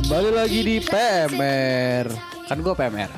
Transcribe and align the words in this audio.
Kembali 0.00 0.32
lagi 0.32 0.64
di 0.64 0.76
PMR. 0.80 2.08
Kan 2.48 2.64
gue 2.64 2.72
PMR. 2.72 3.12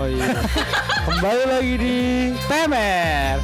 Oh 0.00 0.08
iya. 0.08 0.32
Kembali 1.12 1.44
lagi 1.44 1.74
di 1.76 1.96
PMR. 2.48 3.36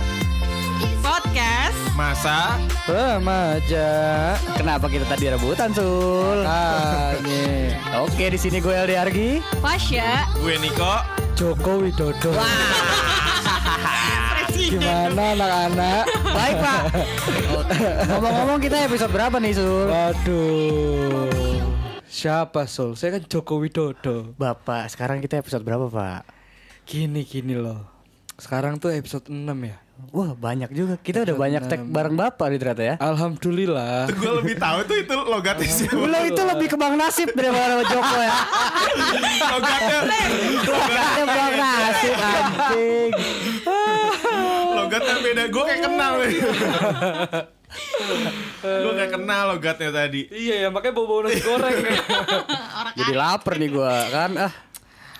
Podcast 1.05 1.77
Masa 1.93 2.57
Remaja. 2.89 3.93
Kenapa 4.57 4.89
kita 4.89 5.05
tadi 5.05 5.29
rebutan, 5.29 5.77
Sul? 5.77 6.49
Kanye. 6.49 7.77
Oke, 8.09 8.33
di 8.33 8.41
sini 8.41 8.57
gue 8.57 8.73
LD 8.73 8.97
Argi. 8.97 9.45
Fasya 9.61 10.33
gue 10.41 10.57
Niko 10.57 11.05
Joko 11.37 11.77
Widodo. 11.77 12.33
Gimana 14.73 15.37
anak-anak? 15.37 16.05
Baik, 16.25 16.57
Pak. 16.57 16.81
Ngomong-ngomong 18.09 18.65
kita 18.65 18.89
episode 18.89 19.13
berapa 19.13 19.37
nih, 19.37 19.61
Sul? 19.61 19.93
Waduh. 19.93 21.42
Siapa, 22.13 22.69
Sul? 22.69 22.93
Saya 22.93 23.17
kan 23.17 23.25
Joko 23.25 23.57
Widodo. 23.57 24.37
Bapak, 24.37 24.85
sekarang 24.93 25.25
kita 25.25 25.41
episode 25.41 25.65
berapa, 25.65 25.89
Pak? 25.89 26.29
Gini 26.85 27.25
gini 27.25 27.57
loh. 27.57 27.89
Sekarang 28.37 28.77
tuh 28.77 28.93
episode 28.93 29.33
6 29.33 29.41
ya. 29.49 29.81
Wah, 30.13 30.37
banyak 30.37 30.69
juga. 30.77 31.01
Kita 31.01 31.25
udah 31.25 31.33
banyak 31.41 31.63
tag 31.73 31.81
bareng 31.89 32.13
Bapak 32.13 32.53
nih 32.53 32.61
ternyata 32.61 32.83
ya. 32.85 32.95
Alhamdulillah. 33.01 34.13
Gue 34.21 34.33
lebih 34.45 34.61
tahu 34.61 34.85
tuh 34.85 34.97
itu 35.01 35.17
logatnya 35.25 35.65
siapa 35.65 36.05
Lo 36.05 36.21
itu 36.29 36.43
lebih 36.45 36.67
ke 36.69 36.77
Bang 36.77 37.01
Nasib 37.01 37.33
daripada 37.33 37.81
sama 37.81 37.85
Joko 37.89 38.17
ya. 38.21 38.35
Logatnya 39.57 39.99
Logatnya 40.69 41.25
Bang 41.25 41.55
Nasib 41.57 42.17
anjing. 42.21 43.11
Logatnya 44.77 45.17
beda 45.17 45.45
Gue 45.49 45.63
kayak 45.65 45.81
kenal 45.81 46.13
nih 46.21 46.33
Gue 48.63 48.93
kayak 48.95 49.13
kenal 49.13 49.43
logatnya 49.49 49.91
tadi 49.91 50.29
Iya 50.29 50.55
ya, 50.63 50.69
makanya 50.69 50.95
bau-bau 50.95 51.23
nasi 51.23 51.41
goreng. 51.41 51.75
Jadi 52.99 53.13
lapar 53.13 53.55
nih 53.57 53.69
gua 53.69 53.93
kan. 54.07 54.31
Ah, 54.39 54.53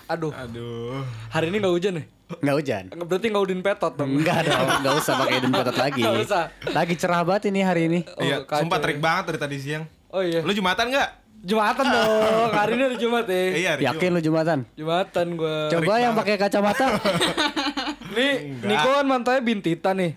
Aduh, 0.05 0.31
Aduh 0.31 1.01
hari 1.27 1.47
ini 1.47 1.57
nggak 1.57 1.73
hujan 1.73 1.93
nih? 1.95 2.05
nggak 2.33 2.55
hujan. 2.55 2.83
Berarti 3.03 3.25
nggak 3.29 3.43
udin 3.43 3.61
petot 3.61 3.93
dong. 3.93 4.09
Enggak 4.11 4.41
dong, 4.43 4.67
enggak 4.75 4.93
usah 4.95 5.13
pakai 5.15 5.35
idun 5.37 5.53
petot 5.53 5.75
lagi. 5.75 6.01
Nggak 6.01 6.23
usah. 6.23 6.43
Lagi 6.67 6.93
cerah 6.95 7.21
banget 7.21 7.43
ini 7.47 7.59
hari 7.61 7.81
ini. 7.85 7.99
Oh, 8.09 8.21
Iya 8.21 8.41
kacau 8.41 8.65
sumpah 8.65 8.77
ya. 8.77 8.83
trik 8.83 8.97
banget 8.97 9.23
dari 9.27 9.39
tadi 9.39 9.57
siang 9.57 9.83
Oh 10.07 10.21
iya. 10.21 10.41
Lu 10.41 10.49
Jumatan 10.49 10.89
gak? 10.89 11.09
Jumatan 11.43 11.83
dong. 11.83 12.49
Hari 12.55 12.71
ini 12.73 12.83
hari 12.85 12.97
Jumat 12.97 13.25
ya. 13.27 13.35
Iya 13.51 13.69
hari 13.75 13.81
Yakin 13.83 14.09
lu 14.09 14.21
Jumatan? 14.21 14.59
Jumatan 14.73 15.27
gua. 15.35 15.67
Coba 15.67 15.93
yang 15.99 16.13
pakai 16.15 16.35
kacamata. 16.37 16.85
Nih, 18.13 18.33
Niko 18.61 18.89
kan 18.93 19.05
mantannya 19.05 19.41
bintitan 19.41 19.95
nih. 19.97 20.11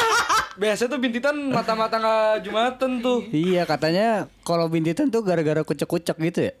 Biasanya 0.60 0.88
tuh 0.88 1.00
bintitan 1.00 1.36
mata-mata 1.52 2.00
nggak 2.00 2.48
Jumatan 2.48 3.04
tuh. 3.04 3.20
iya, 3.28 3.68
katanya 3.68 4.24
kalau 4.40 4.72
bintitan 4.72 5.12
tuh 5.12 5.20
gara-gara 5.20 5.60
kucek-kucek 5.60 6.16
gitu 6.16 6.48
ya. 6.48 6.52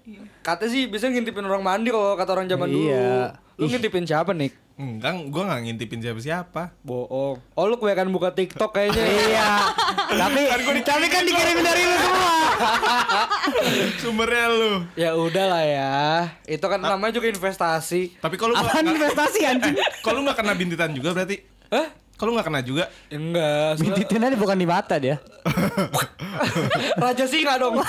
Katanya 0.44 0.70
sih 0.70 0.82
biasanya 0.86 1.16
ngintipin 1.16 1.48
orang 1.48 1.64
mandi 1.64 1.88
kalau 1.88 2.12
kata 2.12 2.30
orang 2.36 2.46
zaman 2.46 2.68
dulu. 2.68 2.84
Lu 3.56 3.72
ngintipin 3.72 4.04
siapa, 4.04 4.36
Nik? 4.36 4.52
Enggak, 4.76 5.32
gue 5.32 5.40
gak 5.40 5.60
ngintipin 5.64 6.04
siapa-siapa 6.04 6.76
Bohong. 6.84 7.40
Oh, 7.56 7.64
lu 7.64 7.80
kebanyakan 7.80 8.12
buka 8.12 8.28
TikTok 8.36 8.76
kayaknya. 8.76 9.08
Iya. 9.08 9.50
Tapi 10.12 10.40
tapi 10.84 11.06
kan 11.08 11.24
dikirim 11.24 11.64
dari 11.64 11.82
lu 11.88 11.96
semua. 11.96 12.36
Sumbernya 14.04 14.46
lu 14.52 14.72
ya 14.92 15.16
udah 15.16 15.44
lah 15.48 15.64
ya. 15.64 15.96
Itu 16.44 16.68
kan 16.68 16.76
namanya 16.84 17.16
juga 17.16 17.32
investasi. 17.32 18.20
Tapi 18.20 18.36
kalau 18.36 18.52
Apaan 18.52 18.84
investasi 18.84 19.48
anjing? 19.48 19.80
Kalau 20.04 20.20
lu 20.20 20.28
gak 20.28 20.44
kena 20.44 20.52
bintitan 20.52 20.92
juga 20.92 21.16
berarti 21.16 21.40
Hah? 21.72 21.96
Kalau 22.20 22.36
lu 22.36 22.36
gak 22.36 22.52
kena 22.52 22.60
juga 22.60 22.92
Enggak. 23.08 23.80
Bintitin 23.80 24.28
aja 24.28 24.36
bukan 24.36 24.60
di 24.60 24.68
mata 24.68 25.00
dia. 25.00 25.16
Raja 27.00 27.24
singa 27.24 27.56
dong. 27.56 27.80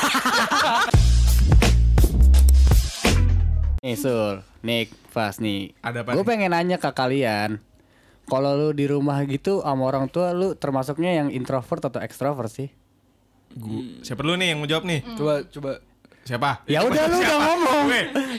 Nih 3.88 3.96
Sul, 3.96 4.44
Nick, 4.62 4.92
Fas 5.08 5.40
nih. 5.40 5.72
Ada 5.80 6.04
apa 6.04 6.12
Gue 6.12 6.28
pengen 6.28 6.52
nanya 6.52 6.76
ke 6.76 6.92
kalian. 6.92 7.64
Kalau 8.28 8.52
lu 8.52 8.76
di 8.76 8.84
rumah 8.84 9.24
gitu 9.24 9.64
sama 9.64 9.88
orang 9.88 10.12
tua 10.12 10.36
lu 10.36 10.52
termasuknya 10.52 11.16
yang 11.16 11.32
introvert 11.32 11.80
atau 11.82 12.04
extrovert 12.04 12.52
sih? 12.52 12.68
Gua, 13.56 14.04
Siapa 14.04 14.20
dulu 14.20 14.36
nih 14.36 14.52
yang 14.52 14.60
mau 14.60 14.68
jawab 14.68 14.84
nih? 14.84 15.00
coba 15.16 15.40
coba. 15.48 15.72
Siapa? 16.22 16.68
Ya 16.68 16.84
udah 16.84 17.04
lu 17.08 17.16
udah 17.16 17.38
ngomong. 17.40 17.84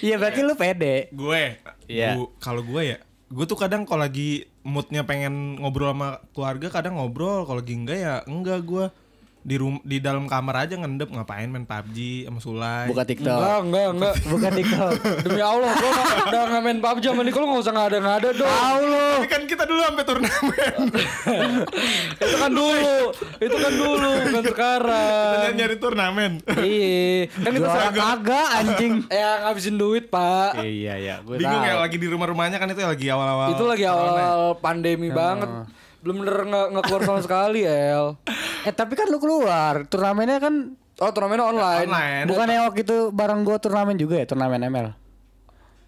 Iya 0.04 0.20
berarti 0.20 0.40
lu 0.44 0.52
pede. 0.52 1.08
gue 1.08 1.42
Iya. 1.88 2.20
Gua- 2.20 2.36
kalau 2.36 2.60
gue 2.60 2.82
ya 2.84 2.98
gue 3.28 3.44
tuh 3.44 3.56
kadang 3.56 3.84
kalau 3.84 4.04
lagi 4.04 4.48
moodnya 4.60 5.04
pengen 5.04 5.56
ngobrol 5.56 5.92
sama 5.92 6.20
keluarga 6.32 6.68
kadang 6.68 6.96
ngobrol 6.96 7.44
kalau 7.44 7.60
lagi 7.60 7.76
enggak 7.76 7.96
ya 7.96 8.14
enggak 8.24 8.64
gue 8.64 8.88
di 9.40 9.54
rum 9.54 9.78
di 9.80 9.96
dalam 9.96 10.26
kamar 10.26 10.62
aja 10.62 10.74
ngendep 10.74 11.08
ngapain 11.08 11.46
main 11.46 11.62
PUBG 11.62 12.26
sama 12.26 12.38
Sulai 12.38 12.84
Buka 12.84 13.00
Enggak, 13.00 13.08
TikTok. 13.08 13.40
enggak, 13.62 13.86
enggak. 13.88 14.14
Buka 14.30 14.48
TikTok. 14.50 14.92
Demi 15.22 15.40
Allah, 15.40 15.70
gua 15.72 15.90
nggak- 15.90 16.16
udah 16.26 16.42
nggak 16.44 16.62
main 16.62 16.78
PUBG 16.78 17.04
sama 17.06 17.22
Niko, 17.22 17.38
lu 17.38 17.46
nggak 17.46 17.62
usah 17.62 17.72
ngada-ngada 17.72 18.28
dong. 18.30 18.50
Tahu 18.50 18.80
lu. 18.84 19.06
tapi 19.14 19.28
kan 19.28 19.42
kita 19.44 19.64
dulu 19.64 19.80
sampai 19.80 20.04
turnamen 20.04 20.84
itu 22.18 22.36
kan 22.36 22.50
dulu, 22.50 22.94
itu 23.38 23.56
kan 23.56 23.72
dulu, 23.74 24.10
bukan 24.26 24.44
sekarang. 24.44 25.32
kita 25.34 25.48
nyari 25.54 25.76
turnamen 25.78 26.32
Iya, 26.50 27.06
kan 27.32 27.50
kita 27.50 27.60
Gua 27.60 27.72
sekarang 27.72 27.94
kagak 27.94 28.48
anjing. 28.54 28.92
ya 29.14 29.30
ngabisin 29.42 29.76
duit 29.76 30.04
pak. 30.08 30.58
Iya 30.58 30.94
iya, 30.98 31.14
gue 31.20 31.36
bingung 31.36 31.56
tahu. 31.56 31.68
ya 31.68 31.74
lagi 31.78 31.96
di 31.96 32.06
rumah-rumahnya 32.06 32.58
kan 32.58 32.68
itu 32.68 32.80
lagi 32.80 33.06
awal-awal 33.08 33.48
Itu 33.50 33.64
lagi 33.64 33.82
ya. 33.82 33.92
awal 33.92 34.38
pandemi 34.58 35.08
banget. 35.08 35.48
Belum 35.98 36.16
bener 36.20 36.36
nggak 36.40 36.66
nggak 36.70 36.84
keluar 36.84 37.02
sama 37.04 37.20
sekali, 37.20 37.60
El. 37.62 38.14
Eh 38.62 38.70
tapi 38.70 38.94
kan 38.94 39.06
lu 39.06 39.18
keluar. 39.18 39.82
Turnamennya 39.84 40.38
kan 40.38 40.54
Oh, 40.98 41.10
turnamennya 41.10 41.46
online. 41.46 41.86
online 41.86 42.26
bukan 42.26 42.46
yang 42.48 42.66
waktu 42.66 42.82
itu 42.82 42.96
bareng 43.08 43.40
gua 43.40 43.54
turnamen 43.56 43.94
juga 43.94 44.18
ya, 44.18 44.26
turnamen 44.26 44.58
ML. 44.60 44.90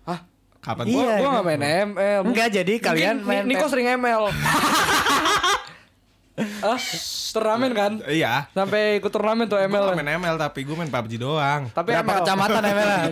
Hah? 0.04 0.22
kapan 0.60 0.84
Gua, 0.86 1.02
Iya. 1.02 1.14
gua 1.16 1.28
nggak 1.32 1.46
main 1.48 1.62
ML. 1.88 2.20
Enggak 2.24 2.48
jadi 2.52 2.72
kalian 2.78 3.14
Mungkin 3.18 3.28
main 3.28 3.44
Niko 3.44 3.66
sering 3.66 3.90
ML. 3.90 4.30
ah, 6.62 6.78
turnamen 7.30 7.70
kan? 7.70 7.92
iya 8.06 8.48
Sampai 8.50 8.96
ikut 8.96 9.10
turnamen 9.10 9.44
tuh 9.44 9.58
gue 9.58 9.66
ML. 9.66 9.92
main 9.94 10.10
ML 10.16 10.36
tapi 10.38 10.62
gue 10.62 10.72
main 10.72 10.88
PUBG 10.88 11.18
doang 11.18 11.68
Tapi 11.68 11.90
berapa 11.90 12.06
ML. 12.06 12.18
kecamatan 12.22 12.62
ML? 12.64 12.90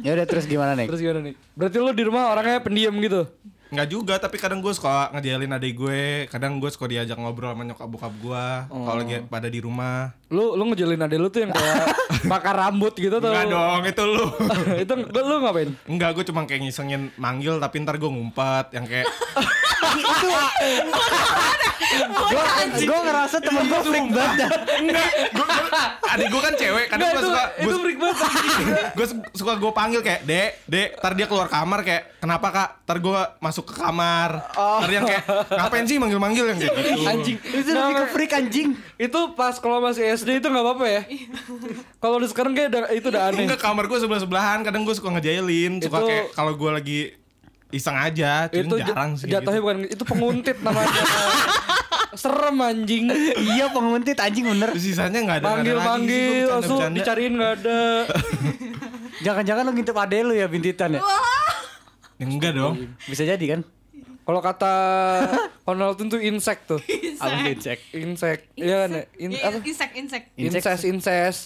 Ya 0.00 0.16
udah 0.16 0.24
terus 0.24 0.46
gimana 0.46 0.72
nih? 0.72 0.88
Terus 0.88 1.00
gimana 1.02 1.20
nih? 1.20 1.34
Berarti 1.52 1.76
lu 1.76 1.92
di 1.92 2.00
rumah 2.02 2.32
orangnya 2.32 2.56
pendiam 2.58 2.96
gitu? 2.96 3.28
Nggak 3.64 3.88
juga, 3.88 4.14
tapi 4.16 4.36
kadang 4.36 4.60
gue 4.60 4.70
suka 4.70 5.08
ngejalin 5.10 5.50
adik 5.50 5.74
gue 5.74 6.02
Kadang 6.28 6.58
gue 6.58 6.68
suka 6.68 6.84
diajak 6.84 7.16
ngobrol 7.16 7.50
sama 7.50 7.64
nyokap 7.64 7.86
bokap 7.86 8.14
gue 8.14 8.46
Kalau 8.68 8.98
lagi 8.98 9.24
pada 9.24 9.48
di 9.48 9.58
rumah 9.58 10.12
Lu 10.28 10.52
lu 10.52 10.66
ngejelin 10.66 11.00
adek 11.00 11.16
lu 11.16 11.28
tuh 11.28 11.40
yang 11.42 11.50
kayak 11.50 11.84
bakar 12.32 12.54
rambut 12.56 12.90
gitu 12.92 13.16
tuh. 13.16 13.30
Enggak 13.30 13.46
dong, 13.46 13.80
itu 13.84 14.02
lu 14.02 14.26
itu 14.82 14.92
lu, 14.92 15.06
lu 15.20 15.34
ngapain? 15.40 15.70
Enggak, 15.84 16.10
gue 16.12 16.24
cuma 16.26 16.42
kayak 16.42 16.60
ngisengin 16.62 17.14
manggil 17.14 17.56
tapi 17.56 17.80
ntar 17.80 17.96
gue 17.96 18.06
ngumpet 18.06 18.72
Yang 18.72 18.84
kayak 18.90 19.06
itu 19.94 20.26
gua, 20.26 20.42
gua 22.82 22.98
ngerasa 23.04 23.36
temen 23.38 23.64
gua 23.64 23.80
freak 23.80 24.06
banget. 24.10 24.50
Enggak, 24.74 25.10
gua, 25.30 25.46
gua- 25.46 25.90
adik 26.10 26.26
gue 26.28 26.42
kan 26.42 26.54
cewek 26.54 26.86
Kadang 26.88 27.06
Enggak, 27.06 27.14
gue 27.14 27.24
suka 27.24 27.42
itu 27.54 27.66
gua, 27.68 27.78
freak 27.78 27.98
banget. 27.98 28.18
gue 28.96 29.06
suka 29.34 29.52
gue 29.54 29.72
panggil 29.72 30.00
kayak 30.00 30.20
Dek, 30.24 30.50
dek 30.66 30.88
Ntar 30.98 31.12
dia 31.14 31.26
keluar 31.26 31.46
kamar 31.46 31.80
kayak 31.82 32.02
Kenapa 32.18 32.46
kak? 32.50 32.68
Ntar 32.82 32.98
gue 32.98 33.18
masuk 33.54 33.70
ke 33.70 33.78
kamar 33.78 34.50
Ntar 34.50 34.90
yang 34.90 35.06
kayak 35.06 35.22
Ngapain 35.46 35.86
sih 35.86 35.94
manggil-manggil 35.96 36.44
yang 36.44 36.58
kayak 36.58 36.74
gitu 36.74 37.06
Anjing. 37.06 37.36
Itu 37.38 37.70
lebih 37.70 37.94
ke 37.94 38.06
freak 38.10 38.32
anjing. 38.34 38.68
Itu 38.98 39.20
pas 39.32 39.54
kalau 39.56 39.78
masih 39.78 40.10
SD 40.10 40.42
itu 40.42 40.50
nggak 40.50 40.64
apa-apa 40.64 40.86
ya. 40.88 41.02
kalau 41.96 42.18
udah 42.18 42.26
sekarang 42.26 42.50
kayak 42.52 42.68
udah- 42.68 42.90
itu 42.90 43.06
udah 43.06 43.22
aneh. 43.30 43.46
Enggak 43.46 43.62
kamar 43.62 43.86
gue 43.86 43.94
sebelah 43.96 44.18
sebelahan 44.18 44.58
kadang 44.60 44.82
gue 44.82 44.90
suka 44.90 45.06
ngejailin 45.08 45.78
suka 45.78 45.86
Itu- 45.96 46.08
kayak 46.10 46.24
kalau 46.34 46.52
gue 46.52 46.70
lagi 46.72 46.98
iseng 47.70 47.94
aja 47.94 48.46
itu 48.48 48.74
jarang 48.76 49.14
sih 49.14 49.26
jatuhnya 49.26 49.50
gitu. 49.52 49.62
bukan 49.62 49.78
itu 49.88 50.02
penguntit 50.04 50.56
namanya. 50.58 51.02
Serem 52.14 52.58
anjing. 52.60 53.06
Iya 53.36 53.70
penguntit 53.70 54.18
anjing 54.18 54.46
bener. 54.48 54.70
Terus 54.70 54.82
sisanya 54.84 55.18
nggak 55.20 55.38
ada 55.38 55.46
Manggil 55.48 55.62
nggak 55.70 55.78
ada 55.80 55.90
manggil 55.92 56.42
langsung 56.48 56.78
dicariin 56.90 57.32
nggak 57.34 57.52
ada. 57.60 57.80
Jangan-jangan 59.16 59.62
lu 59.62 59.72
ngintip 59.72 59.94
ade 59.94 60.18
lu 60.20 60.34
ya 60.34 60.46
bintitan 60.46 60.90
ya? 60.90 60.98
Ya, 60.98 61.06
enggak 62.18 62.52
dong 62.54 62.74
Bisa 63.06 63.26
jadi 63.26 63.44
kan? 63.58 63.60
Kalau 64.24 64.40
kata 64.40 64.72
Ronaldin 65.68 66.08
tuh 66.08 66.16
insect 66.16 66.64
tuh. 66.64 66.80
Apa 67.20 67.44
tuh 67.44 67.60
cek? 67.60 67.78
Insect. 67.92 68.42
Iya 68.56 68.88
kan 68.88 68.90
ya? 68.96 69.04
In, 69.20 69.30
apa? 69.36 69.58
Insek, 69.60 69.90
insek. 69.92 70.22
Incest. 70.40 70.82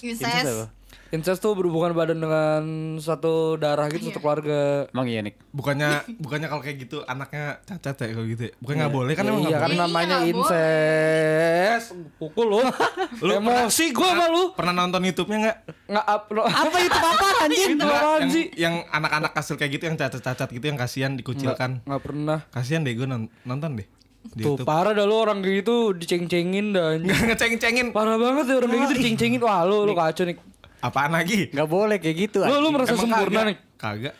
Incest 0.06 0.46
apa? 0.46 0.66
Incest 1.08 1.40
tuh 1.40 1.52
berhubungan 1.52 1.90
badan 1.90 2.18
dengan 2.18 2.62
satu 2.96 3.56
darah 3.56 3.88
gitu, 3.88 4.08
satu 4.08 4.18
keluarga. 4.18 4.84
Emang 4.88 5.06
iya 5.06 5.20
Nick? 5.20 5.40
bukannya 5.48 5.90
bukannya 6.14 6.46
kalau 6.46 6.60
kayak 6.60 6.76
gitu 6.78 7.00
anaknya 7.02 7.58
cacat 7.64 7.96
ya 7.98 8.06
kalau 8.12 8.26
gitu 8.26 8.42
ya 8.44 8.52
bukan 8.58 8.74
nggak 8.76 8.92
boleh 8.92 9.12
kan 9.12 9.24
emang 9.24 9.42
iya 9.42 9.56
kan 9.56 9.64
boleh 9.64 9.74
Iya, 9.74 9.82
namanya 9.82 10.06
nggak 10.14 10.30
incest. 10.30 11.86
Pukul 12.14 12.46
lu. 12.46 12.60
Lu 13.24 13.32
Emosi 13.34 13.90
gua 13.90 14.08
sama 14.10 14.26
lu. 14.28 14.42
pernah 14.52 14.74
nonton 14.76 15.00
YouTube-nya 15.02 15.38
nggak 15.40 15.58
Nggak 15.88 16.06
up 16.06 16.24
lo. 16.28 16.42
Apa 16.44 16.76
itu 16.78 16.98
apa 17.00 17.26
anjing? 17.44 17.68
Itu 17.72 17.84
apaan 17.84 18.20
yang, 18.20 18.30
sih? 18.30 18.44
yang 18.54 18.74
anak-anak 18.86 19.32
kasil 19.32 19.54
kayak 19.54 19.72
gitu 19.72 19.84
yang 19.86 19.96
cacat-cacat 19.96 20.48
gitu 20.50 20.64
yang 20.66 20.76
kasihan 20.76 21.12
dikucilkan 21.12 21.70
Nggak 21.82 22.02
pernah. 22.02 22.38
kasihan 22.50 22.82
deh 22.82 22.92
gue 22.92 23.08
nonton 23.42 23.70
deh 23.74 23.88
di 24.28 24.44
Tuh 24.44 24.54
YouTube 24.54 24.68
parah 24.68 24.92
dah 24.92 25.02
lu 25.02 25.16
orang 25.16 25.40
kayak 25.40 25.64
gitu 25.64 25.74
diceng-cengin 25.94 26.66
dah. 26.70 26.94
anjing. 26.94 27.08
nggak 27.08 27.20
ngecengin-cengin 27.32 27.86
Parah 27.90 28.14
banget 28.14 28.44
ya 28.46 28.54
orang 28.56 28.68
kayak 28.68 28.82
gitu 28.84 28.94
diceng-cengin. 29.00 29.40
Wah 29.40 29.64
lu 29.64 29.82
lu 29.82 29.94
kacau 29.94 30.22
nih. 30.22 30.36
Apaan 30.78 31.10
lagi? 31.10 31.50
Nggak 31.50 31.68
boleh 31.68 31.96
kayak 31.96 32.16
gitu. 32.20 32.38
Lu 32.40 32.54
lu 32.58 32.68
merasa 32.70 32.94
Emang 32.94 33.02
sempurna 33.04 33.34
kagak? 33.34 33.46
nih. 33.46 33.56
Kagak. 33.74 34.14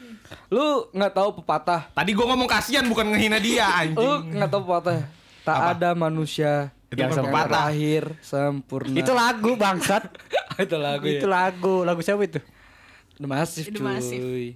Lu 0.49 0.67
nggak 0.91 1.13
tahu 1.13 1.29
pepatah. 1.39 1.81
Tadi 1.91 2.11
gua 2.13 2.27
ngomong 2.29 2.49
kasihan 2.49 2.85
bukan 2.85 3.07
ngehina 3.09 3.39
dia 3.39 3.65
Lu 3.65 3.75
anjing. 3.95 4.35
nggak 4.35 4.49
tahu 4.49 4.63
pepatah. 4.65 4.99
Tak 5.43 5.57
Apa? 5.57 5.71
ada 5.73 5.91
manusia 5.95 6.75
Itu 6.87 6.99
yang 6.99 7.11
pepatah. 7.11 7.47
terakhir 7.71 8.05
sempurna. 8.21 8.93
Itu 8.93 9.13
lagu 9.13 9.51
bangsat. 9.55 10.03
itu 10.61 10.77
lagu 10.77 11.05
ya. 11.05 11.17
itu 11.17 11.27
lagu. 11.27 11.75
Lagu 11.83 12.01
siapa 12.01 12.21
itu? 12.21 12.41
The 13.17 13.27
Massive 13.27 13.67
The 13.71 13.81
cuy. 13.81 14.47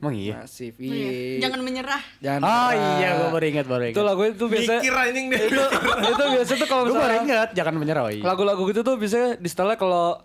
Emang 0.00 0.16
iya. 0.16 0.34
Massive. 0.40 0.74
Oh 0.74 0.86
iya. 0.86 1.10
Iya. 1.12 1.38
Jangan 1.44 1.60
menyerah. 1.60 2.02
Jangan 2.18 2.40
Oh 2.40 2.50
menyerah. 2.72 2.96
iya, 2.96 3.08
gue 3.12 3.28
baru 3.28 3.46
ingat 3.46 3.66
baru 3.68 3.82
Itu 3.84 3.90
ingat. 3.92 4.06
lagu 4.06 4.22
itu 4.24 4.44
biasa 4.48 4.72
Mikir 4.72 4.94
anjing 4.96 5.26
deh. 5.28 5.40
itu 5.44 5.62
itu 6.08 6.24
biasa 6.32 6.52
tuh 6.56 6.66
kalau 6.66 6.82
Gue 6.82 6.94
baru 6.94 7.04
misalnya 7.04 7.20
ingat, 7.22 7.48
jangan 7.52 7.74
menyerah. 7.76 8.02
Oh, 8.02 8.10
iya. 8.10 8.22
lagu-lagu 8.24 8.62
gitu 8.66 8.80
tuh 8.80 8.94
biasanya 8.96 9.36
di 9.36 9.44
setelnya 9.44 9.76
kalau 9.76 10.16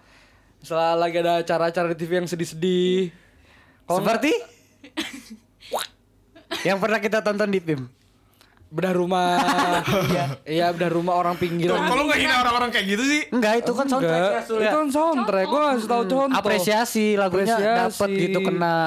misalnya 0.66 0.98
lagi 0.98 1.22
ada 1.22 1.46
acara-acara 1.46 1.94
di 1.94 1.98
TV 2.02 2.12
yang 2.18 2.26
sedih-sedih. 2.26 3.14
Kalau 3.86 4.02
Seperti 4.02 4.34
yang 6.66 6.82
pernah 6.82 6.98
kita 6.98 7.22
tonton 7.22 7.54
di 7.54 7.62
PIM. 7.62 7.86
bedah 8.66 8.98
rumah. 8.98 9.38
iya, 10.10 10.26
iya 10.44 10.68
bedah 10.74 10.90
rumah 10.90 11.22
orang 11.22 11.38
pinggiran. 11.38 11.86
Kalau 11.86 12.10
nggak 12.10 12.18
hina 12.18 12.42
orang-orang 12.42 12.74
kayak 12.74 12.86
gitu 12.92 13.04
sih. 13.06 13.22
Enggak, 13.30 13.62
itu 13.62 13.72
kan 13.72 13.86
soundtrack 13.86 14.18
Enggak, 14.18 14.34
ya, 14.34 14.66
itu 14.66 14.76
kan 14.76 14.90
soundtrack. 14.90 15.46
Gue 15.48 15.60
ngasih 15.62 15.88
tahu 15.88 16.04
contoh. 16.10 16.36
Apresiasi 16.36 17.06
lagunya 17.14 17.56
Apresiasi. 17.56 17.80
dapat 17.94 18.10
gitu 18.18 18.40
kena. 18.42 18.78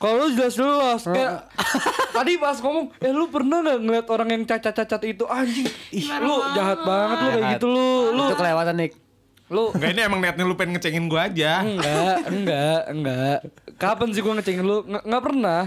Kalau 0.00 0.14
lu 0.16 0.28
jelas-jelas 0.34 1.00
kayak 1.06 1.32
tadi 2.16 2.32
pas 2.34 2.56
ngomong, 2.58 2.90
eh 2.98 3.12
lu 3.12 3.30
pernah 3.30 3.62
nggak 3.62 3.78
ngeliat 3.84 4.06
orang 4.10 4.28
yang 4.32 4.42
cacat-cacat 4.42 5.02
itu 5.06 5.24
anjing? 5.28 5.68
Ih, 5.92 6.08
lu 6.18 6.36
jahat 6.56 6.80
banget 6.82 7.16
lu 7.20 7.28
kayak 7.28 7.44
gitu 7.54 7.66
lu. 7.68 7.90
Lu 8.16 8.22
Itu 8.26 8.34
kelewatan 8.34 8.74
Nick. 8.74 8.92
Lu 9.52 9.68
Enggak 9.76 9.90
ini 9.92 10.00
emang 10.00 10.18
niatnya 10.24 10.44
lu 10.48 10.56
pengen 10.56 10.80
ngecengin 10.80 11.04
gua 11.06 11.28
aja. 11.28 11.60
enggak, 11.60 12.16
enggak, 12.26 12.80
enggak. 12.88 13.38
Kapan 13.76 14.08
sih 14.16 14.24
gua 14.24 14.40
ngecengin 14.40 14.64
lu? 14.64 14.82
Nggak, 14.88 15.02
nggak 15.04 15.22
pernah. 15.22 15.62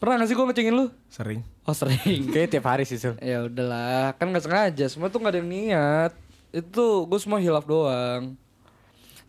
Pernah 0.00 0.14
gak 0.20 0.28
sih 0.28 0.36
gua 0.36 0.46
ngecengin 0.52 0.74
lu? 0.76 0.86
Sering. 1.08 1.40
Oh 1.64 1.76
sering. 1.76 2.28
Kayak 2.32 2.48
tiap 2.52 2.66
hari 2.68 2.84
sih 2.84 3.00
Sul. 3.00 3.16
ya 3.20 3.48
udahlah, 3.48 4.12
kan 4.20 4.28
nggak 4.28 4.44
sengaja. 4.44 4.84
Semua 4.92 5.08
tuh 5.08 5.20
nggak 5.24 5.32
ada 5.32 5.40
yang 5.40 5.50
niat. 5.50 6.12
Itu 6.50 7.06
gue 7.06 7.20
semua 7.22 7.38
hilaf 7.38 7.62
doang. 7.62 8.34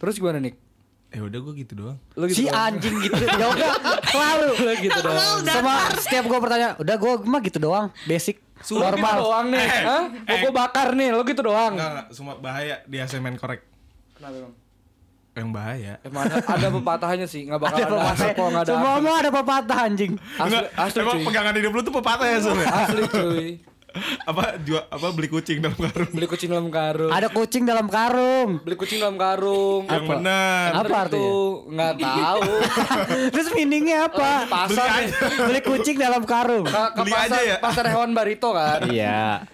Terus 0.01 0.17
gimana 0.17 0.41
nih? 0.41 0.57
Ya 1.11 1.21
udah 1.21 1.39
gua 1.39 1.53
gitu 1.53 1.73
doang. 1.75 1.97
Lu 2.13 2.23
gitu 2.25 2.37
Si 2.37 2.45
doang. 2.45 2.71
anjing 2.71 2.95
gitu. 2.97 3.19
Yoga 3.41 3.69
selalu. 4.05 4.47
Lu 4.57 4.71
gitu 4.79 4.99
doang. 5.01 5.37
Sama 5.43 5.73
setiap 5.93 6.23
gua 6.25 6.39
bertanya, 6.39 6.69
udah 6.77 6.95
gua 6.95 7.13
mah 7.19 7.41
gitu 7.41 7.59
doang, 7.59 7.91
basic, 8.03 8.39
Lu 8.39 8.79
gitu 8.79 8.79
normal. 8.79 9.15
doang 9.19 9.45
nih. 9.49 9.59
Eh, 9.61 9.83
Hah? 9.83 10.03
Mau 10.07 10.31
eh. 10.31 10.39
gua 10.39 10.51
bakar 10.57 10.87
nih, 10.93 11.11
lu 11.11 11.21
gitu 11.23 11.41
doang. 11.41 11.73
Enggak, 11.73 11.89
enggak, 11.91 12.07
semua 12.11 12.33
bahaya 12.35 12.79
di 12.85 12.97
asemen 12.97 13.35
korek. 13.35 13.59
Kenapa 14.13 14.35
emang? 14.37 14.53
Yang 15.31 15.49
bahaya. 15.49 15.93
Emang 16.01 16.21
ada, 16.25 16.35
ada 16.41 16.67
pepatahnya 16.69 17.23
sih, 17.25 17.41
nggak 17.45 17.59
bakal 17.61 17.77
Ada 17.77 17.83
ada, 17.83 17.91
pepatah. 17.93 18.27
kalau 18.33 18.49
nggak 18.49 18.63
ada 18.63 18.71
Semua 18.71 18.91
mah 18.97 19.15
ada 19.17 19.31
pepatah 19.33 19.79
anjing. 19.81 20.11
Asli, 20.15 20.43
Enggak, 20.45 20.63
asli 20.77 20.99
emang 21.01 21.15
cuy. 21.17 21.25
pegangan 21.27 21.53
hidup 21.55 21.71
lu 21.71 21.81
tuh 21.81 21.93
pepatah 21.93 22.25
ya 22.25 22.37
Sur? 22.37 22.55
Asli 22.55 23.01
cuy. 23.05 23.47
Apa 24.23 24.55
jual 24.63 24.83
apa 24.87 25.07
beli 25.11 25.27
kucing 25.27 25.59
dalam 25.59 25.75
karung? 25.75 26.09
Beli 26.15 26.27
kucing 26.27 26.49
dalam 26.49 26.67
karung. 26.71 27.11
Ada 27.11 27.27
kucing 27.27 27.63
dalam 27.67 27.87
karung. 27.91 28.49
Beli 28.63 28.75
kucing 28.79 28.99
dalam 29.03 29.17
karung. 29.19 29.83
Yang 29.87 30.05
benar. 30.07 30.67
Apa 30.79 30.95
artinya? 31.07 31.19
itu? 31.19 31.39
Nggak 31.71 31.93
tahu. 31.99 32.51
Terus 33.35 33.47
meaningnya 33.51 33.97
apa? 34.07 34.31
Pasar 34.47 34.87
Beli 34.87 35.03
nih. 35.03 35.09
Beli 35.47 35.61
kucing 35.61 35.95
dalam 35.99 36.23
karung. 36.23 36.65
Ke, 36.65 36.83
ke 36.95 37.01
Beli 37.03 37.13
pasar, 37.13 37.27
aja 37.27 37.39
ya. 37.43 37.57
pasar 37.59 37.85
hewan 37.91 38.11
barito 38.15 38.49
kan. 38.55 38.79
Iya. 38.87 39.45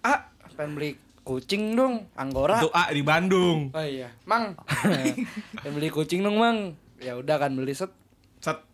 ah, 0.00 0.18
pengen 0.56 0.72
beli 0.78 0.90
kucing 1.26 1.76
dong, 1.76 2.08
anggora. 2.16 2.64
Itu 2.64 2.72
A 2.72 2.88
di 2.88 3.04
Bandung. 3.04 3.68
Oh 3.76 3.84
iya, 3.84 4.08
Mang. 4.24 4.56
pengen 5.60 5.72
beli 5.76 5.88
kucing 5.92 6.24
dong, 6.24 6.40
Mang. 6.40 6.72
Ya 6.98 7.14
udah 7.20 7.36
kan 7.36 7.52
beli 7.52 7.76
set. 7.76 7.92
Set 8.40 8.64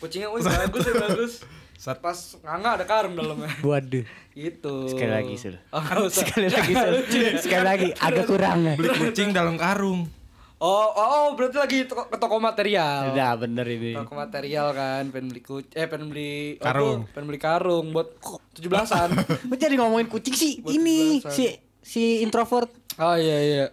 Kucingnya 0.00 0.32
wih 0.32 0.40
bagus 0.40 0.80
ya 0.88 0.94
bagus. 0.96 1.32
Set 1.80 1.96
Pas 2.04 2.36
nganga 2.44 2.76
ada 2.76 2.84
karung 2.84 3.16
dalamnya. 3.16 3.48
Waduh. 3.64 4.04
Gitu. 4.36 4.74
Sekali 4.92 5.12
lagi, 5.16 5.34
Sul. 5.40 5.56
Oh. 5.72 6.12
Sekali 6.12 6.52
lagi, 6.52 6.72
Sul. 6.76 6.94
Sekali 7.48 7.64
lagi 7.64 7.88
agak 7.96 8.28
kurang. 8.28 8.76
beli 8.76 8.88
kucing 8.92 9.32
dalam 9.32 9.56
karung. 9.56 10.04
Oh, 10.60 10.92
oh, 10.92 11.08
oh, 11.08 11.26
berarti 11.40 11.56
lagi 11.56 11.78
toko, 11.88 12.04
ke 12.12 12.20
toko 12.20 12.36
material. 12.36 13.16
Udah 13.16 13.32
bener 13.40 13.64
ini. 13.64 13.96
Toko 13.96 14.12
material 14.12 14.76
kan, 14.76 15.08
pengen 15.08 15.32
beli 15.32 15.40
kucing, 15.40 15.72
eh 15.72 15.88
pengen 15.88 16.12
beli 16.12 16.60
Karung. 16.60 17.08
pengen 17.16 17.26
beli 17.32 17.40
karung 17.40 17.96
buat 17.96 18.20
tujuh 18.52 18.68
belasan. 18.68 19.16
Jadi 19.48 19.80
ngomongin 19.80 20.12
kucing 20.12 20.36
sih. 20.36 20.60
Ini 20.60 21.24
si 21.32 21.56
si 21.80 22.20
introvert. 22.20 22.68
oh 23.00 23.16
iya 23.16 23.38
iya. 23.40 23.64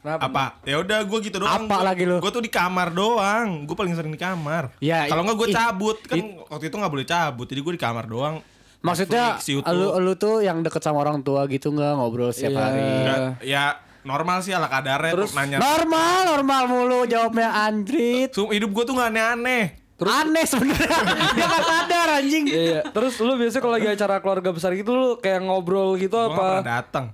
Kenapa? 0.00 0.20
Apa? 0.24 0.44
Ya 0.64 0.76
udah 0.78 0.98
gua 1.04 1.18
gitu 1.20 1.36
doang. 1.36 1.52
Apa 1.62 1.74
Gua- 1.74 1.84
lagi 1.84 2.04
lu? 2.04 2.16
Gua 2.18 2.30
tuh 2.30 2.40
di 2.40 2.48
kamar 2.48 2.88
doang. 2.88 3.68
Gua 3.68 3.76
paling 3.76 3.92
sering 3.92 4.08
di 4.08 4.18
kamar. 4.18 4.72
Ya, 4.78 5.04
Kalau 5.04 5.20
nggak 5.22 5.36
gua 5.36 5.46
ih, 5.46 5.54
cabut 5.54 5.98
kan 6.00 6.16
it- 6.16 6.40
waktu 6.46 6.64
itu 6.66 6.76
nggak 6.76 6.88
boleh 6.90 7.06
cabut. 7.06 7.46
Jadi 7.46 7.60
gua 7.60 7.72
di 7.72 7.82
kamar 7.82 8.04
doang. 8.04 8.34
Maksudnya 8.80 9.36
lu 9.68 9.92
lu 10.00 10.12
tuh 10.14 10.40
yang 10.40 10.60
deket 10.60 10.80
sama 10.80 10.98
orang 10.98 11.20
tua 11.20 11.44
gitu 11.46 11.68
nggak 11.68 11.92
ngobrol 11.94 12.32
setiap 12.32 12.48
Iya. 12.50 12.60
hari. 12.62 12.80
Nggak, 12.80 13.18
ya 13.44 13.64
normal 14.00 14.40
sih 14.40 14.50
ala 14.50 14.66
kadarnya 14.66 15.12
Terus- 15.12 15.36
nanya. 15.36 15.60
Normal, 15.60 16.18
normal 16.32 16.62
mulu 16.66 17.00
jawabnya 17.04 17.52
Andrit. 17.60 18.32
Sum, 18.32 18.48
hidup 18.48 18.72
gua 18.72 18.84
tuh 18.84 18.96
nggak 18.96 19.10
aneh-aneh. 19.10 19.64
Aneh 20.00 20.44
sebenarnya. 20.44 20.96
Dia 21.36 21.44
gak 21.44 21.60
sadar 21.62 22.08
anjing. 22.16 22.48
Iya, 22.48 22.62
iya. 22.64 22.80
Terus 22.88 23.20
lu 23.20 23.36
biasanya 23.36 23.60
kalau 23.60 23.74
lagi 23.76 23.88
acara 23.90 24.16
keluarga 24.18 24.48
besar 24.48 24.72
gitu 24.72 24.90
lu 24.90 25.20
kayak 25.20 25.44
ngobrol 25.44 25.92
gitu 25.94 26.16
Gua 26.16 26.32
apa? 26.32 26.48
datang. 26.64 27.12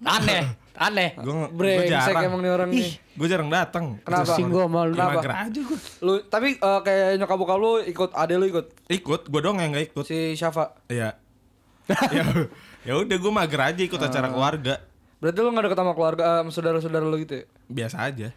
Aneh. 0.00 0.46
Aneh. 0.74 1.14
Brengsek 1.54 1.86
jarang. 2.10 2.22
emang 2.26 2.40
nih 2.42 2.50
orang 2.50 2.68
nih. 2.70 2.98
Gue 3.14 3.26
jarang 3.30 3.46
datang. 3.46 4.02
Kenapa? 4.02 4.26
Pusing 4.26 4.50
gua 4.50 4.66
sama 4.66 4.80
lu. 4.84 4.92
Ya, 4.92 4.98
Kenapa? 4.98 5.14
mager 5.14 5.32
aja 5.32 5.60
gue. 5.62 5.78
Lu 6.02 6.12
tapi 6.26 6.48
eh, 6.58 6.80
kayak 6.82 7.08
nyokap 7.16 7.36
bokap 7.38 7.58
lu 7.58 7.72
ikut, 7.80 8.10
ade 8.10 8.34
lu 8.34 8.46
ikut 8.50 8.66
Ikut, 8.90 9.20
gue 9.30 9.40
dong 9.40 9.62
yang 9.62 9.70
gak 9.70 9.94
ikut. 9.94 10.04
si 10.04 10.34
Syafa. 10.34 10.74
Iya. 10.90 11.14
ya 12.10 12.24
ya 12.90 12.92
udah 12.96 13.16
gue 13.16 13.32
mager 13.32 13.60
aja 13.62 13.80
ikut 13.80 14.00
acara 14.00 14.26
keluarga. 14.28 14.82
Berarti 15.22 15.38
lu 15.40 15.48
gak 15.52 15.64
deket 15.64 15.78
sama 15.78 15.92
keluarga 15.94 16.22
eh, 16.22 16.36
sama 16.42 16.50
saudara-saudara 16.50 17.04
lu 17.06 17.16
gitu 17.22 17.34
ya? 17.38 17.44
Biasa 17.70 17.96
aja. 18.02 18.28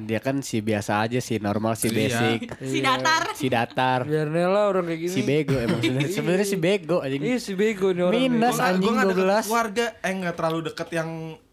Dia 0.00 0.18
kan 0.18 0.38
si 0.40 0.62
biasa 0.62 1.02
aja 1.02 1.18
sih, 1.18 1.36
normal 1.38 1.74
si 1.74 1.88
Iya. 1.88 1.96
basic. 1.98 2.40
Si 2.64 2.78
datar. 2.78 3.22
Si 3.34 3.46
datar. 3.48 4.00
Biar 4.02 4.30
lah 4.30 4.70
orang 4.70 4.86
kayak 4.86 5.00
gini. 5.00 5.10
Si 5.10 5.20
bego 5.20 5.56
emang 5.56 5.80
sebenarnya. 5.80 6.10
Sebenarnya 6.16 6.46
si 6.46 6.56
bego 6.56 6.96
Iya 6.98 7.06
anjing. 7.10 7.22
si 7.38 7.52
bego 7.52 7.90
nih 7.90 8.02
orang. 8.02 8.14
Minus. 8.16 8.54
nih. 8.54 8.54
Gue 8.54 8.68
anjing 8.70 8.94
gak 8.94 9.04
deket 9.04 9.18
12. 9.18 9.44
keluarga, 9.44 9.84
eh 10.00 10.12
gak 10.14 10.34
terlalu 10.34 10.60
deket 10.64 10.88
yang 10.92 11.10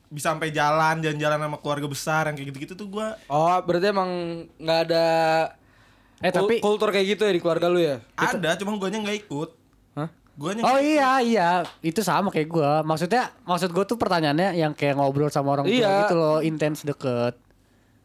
bisa 0.07 0.27
sampai 0.29 0.49
jalan, 0.51 0.95
jalan-jalan 0.99 1.37
sama 1.39 1.57
keluarga 1.57 1.87
besar 1.87 2.23
yang 2.27 2.35
kayak 2.35 2.47
gitu-gitu 2.51 2.73
tuh 2.75 2.87
gue 2.89 3.07
Oh, 3.25 3.57
berarti 3.63 3.85
emang 3.87 4.11
nggak 4.53 4.79
ada 4.85 5.07
Eh 6.19 6.29
tapi 6.29 6.59
kultur 6.59 6.91
kayak 6.91 7.07
gitu 7.09 7.23
ya 7.23 7.31
di 7.31 7.39
keluarga 7.39 7.65
lu 7.65 7.79
ya? 7.79 7.97
ada, 8.13 8.53
cuma 8.53 8.75
gue 8.75 8.87
nggak 8.91 9.25
ikut. 9.25 9.49
Hah? 9.95 10.09
Gue 10.31 10.51
Oh 10.59 10.77
iya 10.77 11.17
iya, 11.17 11.49
itu 11.79 11.99
sama 12.01 12.29
kayak 12.29 12.45
gua. 12.45 12.71
Maksudnya 12.81 13.33
maksud 13.41 13.71
gua 13.71 13.83
tuh 13.83 13.95
pertanyaannya 13.95 14.53
yang 14.53 14.71
kayak 14.71 14.95
ngobrol 14.95 15.27
sama 15.27 15.55
orang 15.55 15.65
tua 15.65 15.73
Iya. 15.73 16.05
gitu 16.05 16.13
loh, 16.13 16.39
intens 16.41 16.83
deket. 16.83 17.33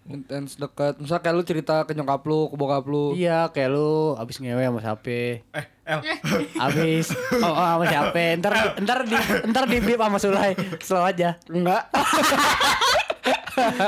Intens 0.07 0.55
dekat. 0.55 1.03
Misal 1.03 1.19
kayak 1.19 1.35
lu 1.35 1.43
cerita 1.43 1.83
ke 1.83 1.93
nyokap 1.93 2.23
lu, 2.27 2.47
ke 2.51 2.55
bokap 2.55 2.87
lu. 2.87 3.19
Iya, 3.19 3.51
kayak 3.51 3.71
lu 3.75 4.15
abis 4.15 4.39
ngewe 4.39 4.63
sama 4.63 4.81
siapa? 4.83 5.19
eh 5.43 5.67
El, 5.87 6.03
Abis 6.67 7.15
oh, 7.39 7.47
oh, 7.47 7.55
sama 7.55 7.85
siapa? 7.87 8.23
Ntar 8.43 8.75
ntar 8.83 8.99
di 9.07 9.15
ntar 9.51 9.65
di 9.71 9.79
blip 9.79 10.03
sama 10.03 10.19
Sulai. 10.19 10.59
Slow 10.83 11.07
aja. 11.07 11.39
Enggak. 11.47 11.87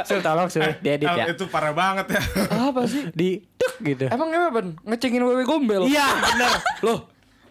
Sul 0.09 0.21
tolong 0.25 0.49
Sul 0.49 0.65
diedit 0.81 1.07
El 1.07 1.17
ya. 1.19 1.25
itu 1.35 1.45
parah 1.51 1.75
banget 1.75 2.17
ya. 2.17 2.23
Apa 2.71 2.87
sih? 2.89 3.11
Di 3.13 3.43
tuk 3.59 3.75
gitu. 3.85 4.07
Emang 4.09 4.31
apa, 4.33 4.49
Ban? 4.55 4.67
Ngecengin 4.87 5.23
wewe 5.23 5.45
gombel? 5.45 5.85
Iya, 5.87 6.07
bener. 6.35 6.51
Loh. 6.87 6.99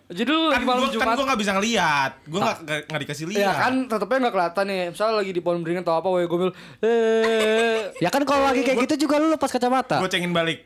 Jadi 0.07 0.23
lu 0.25 0.47
kan 0.47 0.55
lagi 0.55 0.65
malam 0.65 0.79
gue 0.79 0.87
kan 0.87 0.95
Jumat. 1.03 1.15
gue 1.15 1.25
nggak 1.25 1.41
bisa 1.41 1.51
ngeliat, 1.51 2.11
gue 2.23 2.39
nggak 2.39 2.57
nggak- 2.63 2.83
nggak 2.87 3.01
dikasih 3.03 3.25
lihat. 3.27 3.43
Ya 3.43 3.51
kan 3.53 3.73
tetepnya 3.85 4.17
nggak 4.17 4.33
kelihatan 4.33 4.65
nih. 4.65 4.81
Misalnya 4.89 5.15
lagi 5.17 5.31
di 5.31 5.41
pohon 5.41 5.59
beringin 5.59 5.83
atau 5.83 5.95
apa 5.95 6.07
wewe 6.07 6.25
gombel. 6.25 6.51
Eh. 6.79 7.91
Ya 7.97 8.07
kan 8.07 8.23
kalau 8.23 8.43
lagi 8.45 8.63
kayak 8.63 8.87
gitu 8.87 9.03
juga 9.03 9.19
lu 9.19 9.27
lepas 9.27 9.49
kacamata. 9.49 9.99
Gue 9.99 10.07
cengin 10.07 10.31
balik. 10.31 10.63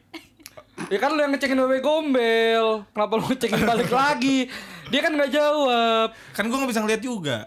Ya 0.88 0.98
kan 0.98 1.10
lu 1.10 1.20
yang 1.20 1.32
ngecengin 1.32 1.58
wewe 1.58 1.78
gombel. 1.80 2.86
Kenapa 2.88 3.14
lu 3.16 3.24
ngecengin 3.28 3.62
balik 3.64 3.90
lagi? 4.04 4.46
Dia 4.88 5.00
kan 5.00 5.12
nggak 5.12 5.32
jawab. 5.32 6.08
Kan 6.32 6.44
gue 6.46 6.58
nggak 6.58 6.70
bisa 6.70 6.82
ngeliat 6.82 7.02
juga. 7.02 7.38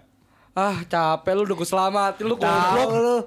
Ah 0.50 0.82
capek 0.82 1.32
lu 1.32 1.42
udah 1.44 1.56
gue 1.56 1.68
selamatin 1.68 2.24
lu 2.24 2.34
goblok. 2.34 2.90
lu. 2.92 3.18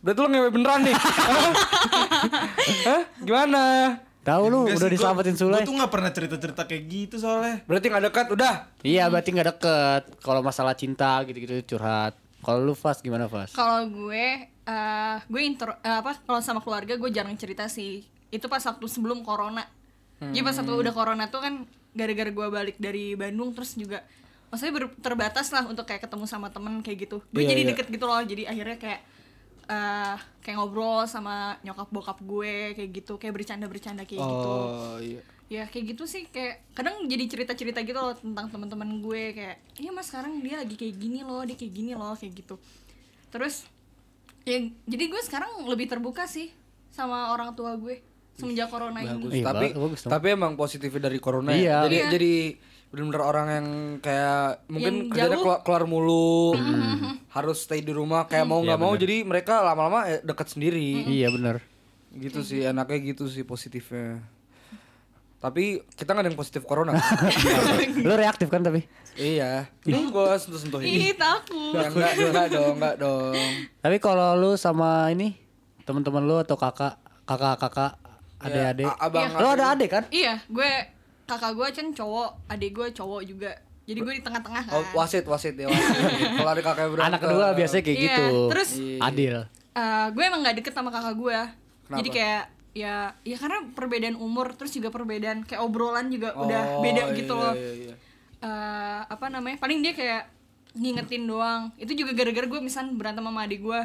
Berarti 0.00 0.20
lu 0.20 0.28
ngewe 0.28 0.48
beneran 0.50 0.80
nih. 0.82 0.94
Hah? 2.86 3.02
Gimana? 3.18 3.62
Tahu 4.26 4.42
lu 4.50 4.60
udah 4.66 4.88
diselamatin 4.90 5.38
Sulai. 5.38 5.62
Gue 5.62 5.70
tuh 5.70 5.76
nggak 5.78 5.92
pernah 5.92 6.10
cerita-cerita 6.10 6.66
kayak 6.66 6.82
gitu 6.84 7.16
soalnya. 7.16 7.62
Berarti 7.62 7.86
nggak 7.86 8.04
dekat 8.10 8.26
udah. 8.28 8.54
Iya, 8.82 9.06
berarti 9.06 9.30
nggak 9.30 9.48
deket. 9.54 10.02
Kalau 10.18 10.42
masalah 10.42 10.74
cinta 10.74 11.22
gitu-gitu 11.22 11.54
curhat. 11.68 12.18
Kalau 12.42 12.58
lu 12.60 12.74
Fas 12.74 12.98
gimana 12.98 13.26
Fas? 13.26 13.54
Kalau 13.54 13.86
gue, 13.86 14.26
eh 14.50 15.16
gue 15.22 15.40
intro, 15.40 15.78
eh, 15.78 15.96
apa? 15.96 16.18
Kalau 16.18 16.42
sama 16.42 16.58
keluarga 16.58 16.94
gue 16.94 17.10
jarang 17.10 17.34
cerita 17.34 17.66
sih. 17.66 18.02
Itu 18.28 18.46
pas 18.46 18.60
waktu 18.60 18.86
sebelum 18.86 19.22
corona. 19.22 19.62
Jadi 20.18 20.42
pas 20.42 20.56
waktu 20.56 20.72
udah 20.72 20.90
corona 20.90 21.28
tuh 21.28 21.38
kan 21.38 21.54
gara-gara 21.92 22.28
gue 22.28 22.46
balik 22.50 22.76
dari 22.76 23.14
Bandung 23.14 23.52
terus 23.52 23.72
juga 23.72 24.00
maksudnya 24.46 24.72
ber- 24.74 24.96
terbatas 24.96 25.48
lah 25.48 25.64
untuk 25.64 25.84
kayak 25.84 26.02
ketemu 26.02 26.24
sama 26.24 26.48
temen 26.48 26.80
kayak 26.80 27.04
gitu. 27.04 27.18
Gue 27.30 27.44
Iya, 27.44 27.52
jadi 27.52 27.62
iya. 27.62 27.68
deket 27.70 27.86
gitu 27.90 28.04
loh. 28.04 28.18
Jadi 28.18 28.42
akhirnya 28.42 28.76
kayak 28.76 29.00
eh, 29.66 30.14
kayak 30.40 30.56
ngobrol 30.56 31.04
sama 31.04 31.34
nyokap 31.60 31.88
bokap 31.88 32.18
gue 32.20 32.54
kayak 32.72 32.90
gitu 32.92 33.14
kayak 33.16 33.34
bercanda 33.34 33.66
bercanda 33.66 34.02
kayak 34.02 34.20
gitu 34.20 34.50
Oh 34.52 34.98
iya. 34.98 35.20
ya 35.46 35.64
kayak 35.64 35.92
gitu 35.92 36.04
sih 36.04 36.26
kayak 36.26 36.70
kadang 36.72 37.02
jadi 37.04 37.24
cerita 37.24 37.52
cerita 37.52 37.78
gitu 37.80 37.94
loh 37.94 38.12
tentang 38.12 38.46
teman-teman 38.48 38.98
gue 39.00 39.22
kayak 39.32 39.56
iya 39.76 39.90
mas 39.90 40.06
sekarang 40.06 40.38
dia 40.38 40.56
lagi 40.56 40.74
kayak 40.74 40.94
gini 40.96 41.20
loh 41.20 41.42
dia 41.42 41.54
kayak 41.54 41.72
gini 41.72 41.92
loh 41.92 42.12
kayak 42.12 42.34
gitu 42.36 42.58
terus 43.28 43.66
ya 44.42 44.58
jadi 44.84 45.04
gue 45.04 45.20
sekarang 45.20 45.66
lebih 45.66 45.86
terbuka 45.86 46.24
sih 46.24 46.50
sama 46.88 47.30
orang 47.30 47.50
tua 47.52 47.74
gue 47.74 48.02
semenjak 48.34 48.68
corona 48.68 49.00
Bagus. 49.00 49.28
ini 49.28 49.40
Iya, 49.40 49.44
tapi 49.44 49.66
ba- 49.68 49.80
bagus 49.82 50.00
tapi 50.02 50.26
emang 50.30 50.52
positifnya 50.54 51.02
dari 51.04 51.18
corona 51.18 51.50
Iya. 51.50 51.62
ya. 51.62 51.78
Jadi 51.84 51.96
Iya. 51.96 52.06
jadi 52.10 52.34
benar-benar 52.86 53.22
orang 53.22 53.46
yang 53.50 53.66
kayak 53.98 54.64
mungkin 54.66 54.94
Yang 55.04 55.10
kerjanya 55.10 55.36
keluar, 55.36 55.58
keluar 55.60 55.84
mulu, 55.84 56.54
harus 57.28 57.58
stay 57.60 57.80
di 57.80 57.90
rumah 57.90 58.24
kayak 58.24 58.44
mau 58.44 58.58
nggak 58.58 58.78
mau 58.78 58.94
jadi 58.94 59.20
mereka 59.22 59.60
lama-lama 59.60 60.06
eh, 60.06 60.22
dekat 60.22 60.48
sendiri. 60.48 61.04
Iya 61.04 61.28
benar. 61.28 61.60
Gitu 62.10 62.40
sih 62.40 62.62
enaknya 62.62 62.98
gitu 63.06 63.26
sih 63.26 63.42
positifnya. 63.42 64.22
Tapi 65.36 65.84
kita 65.92 66.10
nggak 66.10 66.24
ada 66.24 66.30
yang 66.30 66.38
positif 66.38 66.64
corona. 66.64 66.96
Lu 68.06 68.14
reaktif 68.14 68.48
kan 68.48 68.62
tapi? 68.62 68.86
iya. 69.14 69.68
Ini 69.82 70.08
gua 70.08 70.36
sentuh-sentuh 70.36 70.80
ini. 70.80 71.10
ih 71.10 71.14
takut 71.14 71.72
Enggak, 71.72 71.92
enggak, 71.92 72.12
enggak 72.22 72.46
dong, 72.50 72.74
enggak 72.76 72.94
dong. 72.96 73.34
Tapi 73.78 73.96
kalau 73.96 74.32
lu 74.32 74.50
sama 74.54 75.08
ini 75.08 75.36
teman-teman 75.84 76.20
lu 76.20 76.36
atau 76.36 76.54
kakak, 76.54 76.96
kakak-kakak, 77.24 77.96
adik-adik. 78.38 78.84
a- 78.84 78.98
abang 79.02 79.28
Lu 79.34 79.46
ada 79.46 79.72
adik 79.72 79.88
kan? 79.90 80.04
iya 80.10 80.40
gue 80.46 80.70
kakak 81.26 81.52
gue 81.52 81.66
kan 81.68 81.86
cowok 81.92 82.28
adik 82.46 82.70
gue 82.72 82.86
cowok 82.92 83.20
juga 83.22 83.50
jadi 83.82 83.98
gue 84.00 84.12
di 84.12 84.22
tengah-tengah 84.22 84.62
kan 84.64 84.72
Oh, 84.72 84.82
wasit, 84.94 85.22
wasit 85.24 85.54
ya, 85.54 85.66
wasit. 85.66 85.94
Kalau 86.38 86.50
ada 86.50 86.58
kakak 86.60 86.86
berantem. 86.88 87.06
Anak 87.08 87.20
kedua 87.20 87.46
biasanya 87.52 87.82
kayak 87.84 87.96
Iya, 87.96 88.06
gitu. 88.08 88.26
terus 88.48 88.70
Adil. 89.00 89.36
eh, 89.72 90.06
gue 90.08 90.22
emang 90.24 90.40
gak 90.40 90.56
deket 90.56 90.72
sama 90.72 90.88
kakak 90.88 91.14
gue 91.14 91.38
Kenapa? 91.84 91.96
jadi 91.96 92.08
kayak 92.10 92.42
ya 92.72 92.94
ya 93.22 93.36
karena 93.36 93.58
perbedaan 93.70 94.16
umur 94.16 94.52
terus 94.52 94.70
juga 94.70 94.88
perbedaan 94.88 95.42
kayak 95.42 95.60
obrolan 95.60 96.08
juga 96.08 96.34
udah 96.34 96.62
Oh, 96.72 96.82
beda 96.82 97.02
iya, 97.04 97.16
gitu 97.16 97.32
iya, 97.32 97.40
loh 97.40 97.54
iya, 97.54 97.72
iya. 97.84 97.94
Eh, 98.38 99.00
apa 99.02 99.26
namanya 99.26 99.56
paling 99.56 99.80
dia 99.80 99.92
kayak 99.92 100.28
ngingetin 100.74 101.24
doang 101.24 101.72
itu 101.76 101.94
juga 101.94 102.12
gara-gara 102.12 102.44
gue 102.44 102.60
misal 102.60 102.90
berantem 102.92 103.22
sama 103.22 103.42
adik 103.42 103.62
gue 103.62 103.80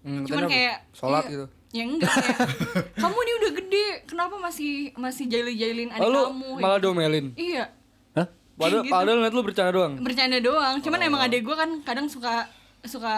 Hmm, 0.00 0.26
cuman 0.26 0.44
kayak 0.46 0.82
sholat 0.90 1.22
iya, 1.22 1.30
gitu. 1.30 1.46
ya 1.70 1.82
enggak 1.84 2.10
kayak 2.10 2.38
kamu 2.98 3.14
ini 3.16 3.32
udah 3.36 3.50
gede 3.72 3.86
kenapa 4.04 4.36
masih 4.36 4.72
masih 4.94 5.24
jailin-jailin 5.24 5.88
adik 5.90 6.02
Oh, 6.02 6.10
lu 6.10 6.20
kamu 6.28 6.48
malah 6.58 6.76
domelin. 6.78 7.26
iya 7.34 7.72
Hah? 8.12 8.28
Padahal, 8.54 8.84
gitu. 8.84 8.92
padahal 8.92 9.16
ngeliat 9.16 9.32
lu 9.32 9.42
bercanda 9.42 9.72
doang. 9.72 9.92
bercanda 9.98 10.38
doang 10.38 10.74
cuman 10.78 10.98
Oh. 10.98 11.08
emang 11.08 11.20
adek 11.22 11.40
gue 11.40 11.56
kan 11.56 11.70
kadang 11.80 12.06
suka 12.06 12.44
suka 12.82 13.14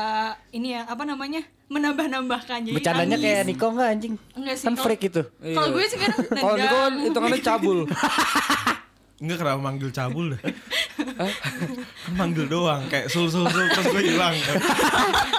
ini 0.50 0.72
ya 0.72 0.84
apa 0.84 1.02
namanya 1.02 1.42
menambah-nambahkan 1.66 2.62
jadi 2.62 2.76
Bercandanya 2.76 3.16
nangis. 3.16 3.26
kayak 3.26 3.42
Niko 3.44 3.66
enggak 3.66 3.88
anjing? 3.90 4.14
enggak 4.32 4.54
sih 4.54 4.64
Kan 4.64 4.72
kalau- 4.72 4.84
freak 4.86 5.02
itu. 5.02 5.22
kalau 5.50 5.68
gue 5.72 5.84
sih 5.84 5.98
kadang 5.98 6.18
Iya. 6.20 6.38
Kalau 6.38 6.54
Niko 6.56 6.76
kan 6.76 6.92
hitungannya 7.02 7.40
cabul. 7.42 7.78
Enggak 9.24 9.40
kenapa 9.40 9.60
manggil 9.64 9.88
cabul 9.88 10.26
dah. 10.36 10.40
kan 12.04 12.12
manggil 12.12 12.44
doang 12.44 12.84
kayak 12.92 13.08
sul 13.08 13.32
sul 13.32 13.48
sul 13.48 13.64
terus 13.72 13.88
gue 13.88 14.02
hilang. 14.12 14.36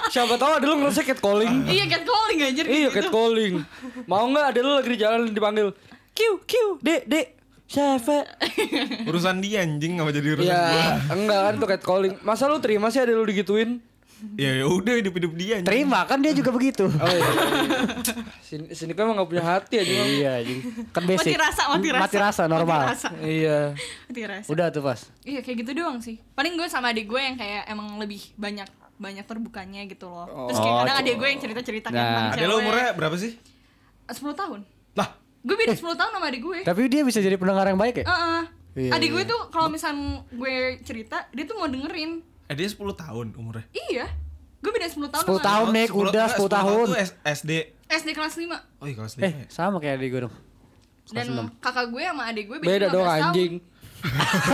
Siapa 0.09 0.41
tahu 0.41 0.51
ada 0.57 0.65
lu 0.65 0.81
ngerasa 0.81 1.05
catcalling. 1.05 1.69
iya 1.69 1.85
catcalling 1.85 2.39
aja 2.41 2.61
iya, 2.65 2.89
gitu 2.89 2.97
catcalling. 2.97 3.61
Mau 4.09 4.25
nggak 4.33 4.45
ada 4.57 4.59
lu 4.65 4.71
lagi 4.81 4.89
di 4.89 4.97
jalan 4.97 5.29
dipanggil. 5.29 5.69
Kiu, 6.17 6.41
kiu, 6.49 6.81
dek, 6.81 7.05
dek. 7.05 7.27
Siapa? 7.65 8.25
Urusan 9.09 9.41
dia 9.41 9.61
anjing 9.61 10.01
apa 10.01 10.09
jadi 10.13 10.27
urusan 10.37 10.49
gua. 10.49 10.81
Ya, 10.81 10.89
enggak 11.13 11.39
kan 11.45 11.53
itu 11.53 11.67
catcalling. 11.77 12.13
Masa 12.25 12.49
lu 12.49 12.57
terima 12.57 12.89
sih 12.89 13.01
ada 13.01 13.13
lu 13.13 13.25
digituin? 13.25 13.81
Ya 14.35 14.51
ya 14.51 14.65
udah 14.65 14.93
hidup-hidup 14.95 15.31
dia 15.31 15.53
anjing. 15.55 15.67
Terima 15.67 16.03
kan 16.03 16.17
dia 16.19 16.31
juga 16.31 16.49
begitu. 16.49 16.89
Oh 16.95 17.07
iya. 17.07 17.29
Sini, 18.39 18.65
sini 18.71 18.91
kan 18.91 19.05
emang 19.05 19.19
gak 19.19 19.29
punya 19.29 19.43
hati 19.43 19.75
aja. 19.77 19.91
Iya 20.03 20.31
anjing. 20.39 20.59
Kan 20.89 21.03
basic. 21.03 21.31
mati 21.31 21.39
rasa 21.39 21.63
mati 21.67 21.87
rasa 21.89 22.01
Mati 22.01 22.17
rasa 22.17 22.41
normal. 22.45 22.81
mati 22.81 22.91
rasa, 22.91 23.07
Iya. 23.17 23.59
mati 24.05 24.21
rasa. 24.23 24.47
Udah 24.47 24.67
tuh 24.69 24.81
pas. 24.81 24.99
iya 25.21 25.39
kayak 25.39 25.57
gitu 25.59 25.71
doang 25.75 25.97
sih 25.99 26.17
paling 26.31 26.53
gue 26.53 26.65
sama 26.65 26.89
adik 26.89 27.05
gue 27.05 27.17
yang 27.17 27.33
kayak 27.33 27.65
emang 27.65 27.97
lebih 27.97 28.21
banyak 28.35 28.67
banyak 28.95 29.23
terbukanya 29.23 29.81
gitu 29.83 30.05
loh 30.05 30.23
terus 30.47 30.57
kayak 30.57 30.71
Oh, 30.71 30.79
kadang 30.81 30.95
tuh. 30.95 31.03
adik 31.03 31.15
gue 31.15 31.27
yang 31.27 31.41
cerita 31.41 31.61
cerita 31.61 31.87
Nah. 31.89 32.29
Ada 32.29 32.41
cewek. 32.41 32.57
umurnya 32.57 32.87
berapa 32.91 33.15
sih? 33.15 33.31
10 34.05 34.21
tahun 34.33 34.59
Lah, 34.93 35.09
gue 35.41 35.55
beda 35.55 35.73
10 35.73 35.83
tahun 35.91 36.11
sama 36.11 36.25
adik 36.25 36.41
gue 36.41 36.59
Tapi 36.61 36.81
dia 36.85 37.01
bisa 37.01 37.19
jadi 37.19 37.35
pendengar 37.35 37.65
yang 37.65 37.75
baik 37.75 38.01
ya? 38.01 38.05
Heeh. 38.05 38.41
Iya, 38.77 38.91
adik 38.93 39.09
gue 39.09 39.23
iya. 39.23 39.31
tuh 39.31 39.41
kalau 39.49 39.67
misal 39.67 39.91
gue 40.27 40.53
cerita 40.81 41.25
dia 41.29 41.43
tuh 41.43 41.55
mau 41.55 41.65
dengerin 41.65 42.19
eh 42.45 42.53
dia 42.53 42.67
10 42.67 42.77
tahun 42.95 43.27
umurnya. 43.33 43.65
iya 43.85 44.05
gue 44.57 44.71
beda 44.71 44.85
10 44.87 44.97
tahun 45.07 45.23
10 45.23 45.29
sama 45.29 45.41
tahun 45.41 45.67
Nek, 45.71 45.87
10 45.87 45.95
udah 45.95 46.11
enggak, 46.11 46.29
10 46.41 46.49
tahun. 46.51 46.85
tuh 46.87 46.97
SD. 47.23 47.51
SD 47.87 48.09
kelas 48.11 48.33
5 48.35 48.81
Oh 48.81 48.85
iya 48.85 48.95
kelas 48.95 49.13
Eh, 49.15 49.21
5 49.23 49.29
ya. 49.35 49.45
sama 49.47 49.77
kayak 49.77 49.95
adik 49.95 50.09
gue 50.11 50.21
dong. 50.21 50.35
dan 51.07 51.25
kakak 51.59 51.85
gue 51.87 52.01
sama 52.01 52.23
adik 52.25 52.45
gue 52.47 52.57
Beda 52.59 52.87
dong 52.87 53.01
15 53.01 53.05
tahun. 53.05 53.21
anjing. 53.23 53.53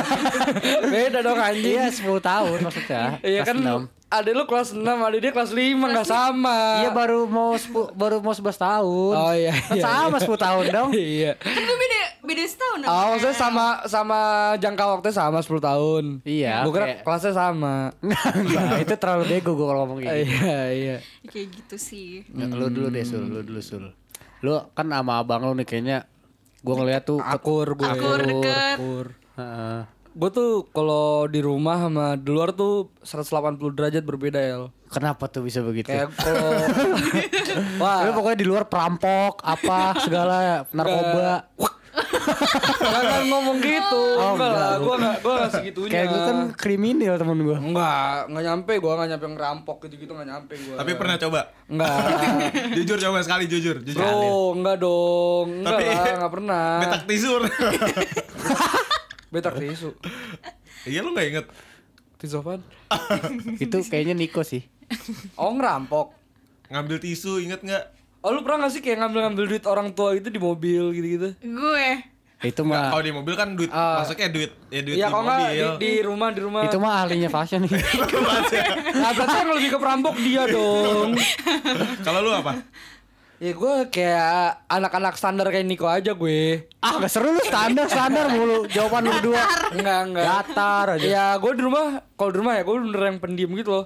Beda 0.89 1.19
dong 1.21 1.39
anjing. 1.39 1.73
Iya, 1.73 1.85
10 1.89 2.19
tahun 2.21 2.57
maksudnya. 2.61 3.03
Iya 3.21 3.41
kan 3.41 3.55
enam. 3.57 3.81
ada 4.09 4.29
lu 4.29 4.43
kelas 4.43 4.69
6, 4.71 4.83
ada 4.83 5.15
dia 5.17 5.31
kelas 5.31 5.51
5 5.51 5.59
enggak 5.81 6.03
sama. 6.05 6.59
Iya 6.81 6.89
baru 6.91 7.23
mau 7.25 7.55
10 7.55 7.71
baru 7.93 8.19
mau 8.19 8.31
11 8.31 8.43
tahun. 8.57 9.13
Oh 9.13 9.33
iya. 9.33 9.55
Iya, 9.69 9.79
sama 9.81 10.17
iya. 10.17 10.25
10 10.27 10.35
tahun 10.37 10.63
dong. 10.69 10.89
Iya. 11.15 11.31
kan 11.37 11.55
gue 11.57 11.77
beda 11.77 12.00
beda 12.21 12.43
setahun 12.43 12.79
Oh, 12.83 13.05
maksudnya 13.11 13.33
sama 13.33 13.65
sama 13.85 14.19
jangka 14.55 14.83
waktunya 14.87 15.15
sama 15.15 15.39
10 15.39 15.57
tahun. 15.59 16.03
Iya, 16.21 16.61
Gue 16.61 16.71
kira 16.71 16.85
kayak- 16.87 17.01
kelasnya 17.01 17.33
sama. 17.33 17.75
Enggak, 17.99 18.77
itu 18.79 18.93
terlalu 18.95 19.23
bego 19.27 19.51
gue 19.51 19.65
kalau 19.65 19.79
ngomong 19.83 19.97
kayak 19.99 20.15
gitu. 20.21 20.37
Iya, 20.37 20.61
iya. 20.71 20.97
kayak 21.23 21.47
gitu 21.51 21.75
sih 21.77 22.21
Nggak, 22.27 22.47
Lu 22.51 22.65
dulu 22.67 22.87
deh 22.87 23.03
Sul, 23.03 23.23
lu 23.23 23.41
dulu 23.41 23.59
Sul. 23.59 23.85
Lu 24.41 24.53
kan 24.71 24.85
sama 24.85 25.17
abang 25.17 25.41
lu 25.43 25.53
nih 25.53 25.65
kayaknya 25.65 25.97
gue 26.57 26.73
ngeliat 26.73 27.03
tuh 27.03 27.17
Akur 27.19 27.73
gue. 27.73 27.85
Akur 27.85 28.19
deket. 28.19 28.77
Akur. 28.77 29.05
Heeh. 29.35 29.81
Gue 30.11 30.27
tuh 30.29 30.67
kalau 30.69 31.23
di 31.25 31.39
rumah 31.39 31.79
sama 31.79 32.13
di 32.13 32.27
luar 32.27 32.51
tuh 32.51 32.91
180 32.99 33.31
derajat 33.71 34.03
berbeda 34.03 34.37
ya. 34.37 34.67
Kenapa 34.87 35.25
tuh 35.25 35.41
bisa 35.41 35.63
begitu? 35.63 35.87
Kayak 35.87 36.11
kalau 36.13 36.51
Wah, 37.81 38.03
Lu 38.03 38.11
pokoknya 38.13 38.35
di 38.35 38.43
luar 38.43 38.67
perampok 38.67 39.39
apa 39.39 39.95
segala 39.97 40.67
narkoba. 40.69 41.47
Jangan 42.81 43.23
ngomong 43.27 43.57
gitu. 43.59 44.01
Oh, 44.17 44.33
enggak 44.33 44.51
lah, 44.51 44.61
enggak. 44.61 44.77
gua 44.79 44.95
enggak 44.95 45.17
gua 45.19 45.33
enggak 45.33 45.51
segitunya. 45.51 45.93
Kayak 45.93 46.07
gue 46.07 46.21
kan 46.21 46.37
kriminal 46.55 47.15
temen 47.17 47.37
gue. 47.41 47.57
enggak, 47.57 48.17
enggak 48.29 48.43
nyampe 48.45 48.73
gua 48.77 48.91
enggak 48.95 49.09
nyampe 49.15 49.25
ngerampok 49.33 49.77
gitu-gitu 49.85 50.11
enggak 50.13 50.29
nyampe 50.29 50.53
gua. 50.57 50.75
Tapi 50.79 50.91
pernah 50.95 51.15
coba? 51.17 51.39
enggak. 51.65 51.97
jujur 52.77 52.97
coba 52.99 53.17
sekali 53.21 53.45
jujur, 53.45 53.75
jujur. 53.81 53.99
Bro, 53.99 54.57
enggak 54.57 54.75
dong. 54.79 55.47
Enggak 55.61 55.77
Tapi- 55.77 55.87
lah, 55.87 56.15
enggak 56.17 56.33
pernah. 56.33 56.65
Betak 56.83 57.03
tisur. 57.07 57.41
Betak 59.31 59.55
tisu. 59.55 59.95
Iya 60.83 61.07
lu 61.07 61.15
gak 61.15 61.23
inget? 61.23 61.45
Tisu 62.19 62.43
apaan? 62.43 62.59
Itu 63.63 63.79
kayaknya 63.87 64.11
Niko 64.11 64.43
sih. 64.43 64.67
Oh, 65.39 65.55
ngerampok. 65.55 66.11
Ngambil 66.67 66.99
tisu 66.99 67.39
inget 67.39 67.63
gak? 67.63 67.95
Oh, 68.21 68.29
lu 68.29 68.41
pernah 68.41 68.63
gak 68.63 68.71
sih 68.71 68.79
kayak 68.79 68.97
ngambil-ngambil 68.99 69.43
duit 69.47 69.65
orang 69.65 69.91
tua 69.91 70.13
gitu 70.13 70.27
di 70.27 70.37
mobil 70.37 70.83
gitu-gitu? 70.91 71.33
gue 71.35 71.87
Itu 72.39 72.61
Nggak, 72.61 72.73
mah 72.75 72.89
Kalau 72.89 73.03
di 73.03 73.11
mobil 73.11 73.33
kan 73.33 73.47
duit, 73.51 73.69
Ah. 73.69 74.01
masuknya 74.01 74.29
duit, 74.29 74.51
ya 74.67 74.81
duit 74.81 74.95
Iya, 74.95 75.07
di 75.07 75.13
mobil. 75.15 75.41
di, 75.47 75.65
di 75.79 75.91
rumah, 76.01 76.29
di 76.29 76.39
rumah. 76.39 76.61
itu 76.63 76.77
mah 76.77 76.93
ahlinya 76.99 77.29
fashion 77.29 77.61
nih. 77.65 77.73
Nah, 78.91 79.11
berarti 79.11 79.35
yang 79.35 79.51
lebih 79.51 79.69
ke 79.69 79.77
perampok 79.77 80.15
dia 80.17 80.45
dong. 80.45 81.17
Kalau 82.05 82.19
lu 82.19 82.31
apa? 82.31 82.61
Ya 83.37 83.51
gue 83.51 83.73
kayak 83.89 84.37
anak-anak 84.67 85.17
standar 85.17 85.49
kayak 85.49 85.65
Niko 85.65 85.85
aja 85.85 86.13
gue. 86.13 86.69
ah 86.77 86.93
gak 86.95 87.09
seru 87.09 87.29
lu 87.31 87.41
standar 87.41 87.85
standar 87.87 88.29
mulu 88.29 88.65
jawaban 88.67 89.01
lu 89.01 89.11
berdua. 89.11 89.41
Enggak, 89.71 89.99
enggak. 90.03 90.25
Datar 90.27 90.85
aja. 90.93 91.01
Ya 91.03 91.25
gue 91.35 91.51
di 91.51 91.63
rumah, 91.63 91.85
kalau 92.13 92.29
di 92.29 92.37
rumah 92.37 92.53
ya 92.53 92.61
gue 92.61 92.75
bener 92.79 93.01
yang 93.03 93.17
pendiam 93.17 93.49
gitu 93.51 93.71
loh. 93.71 93.85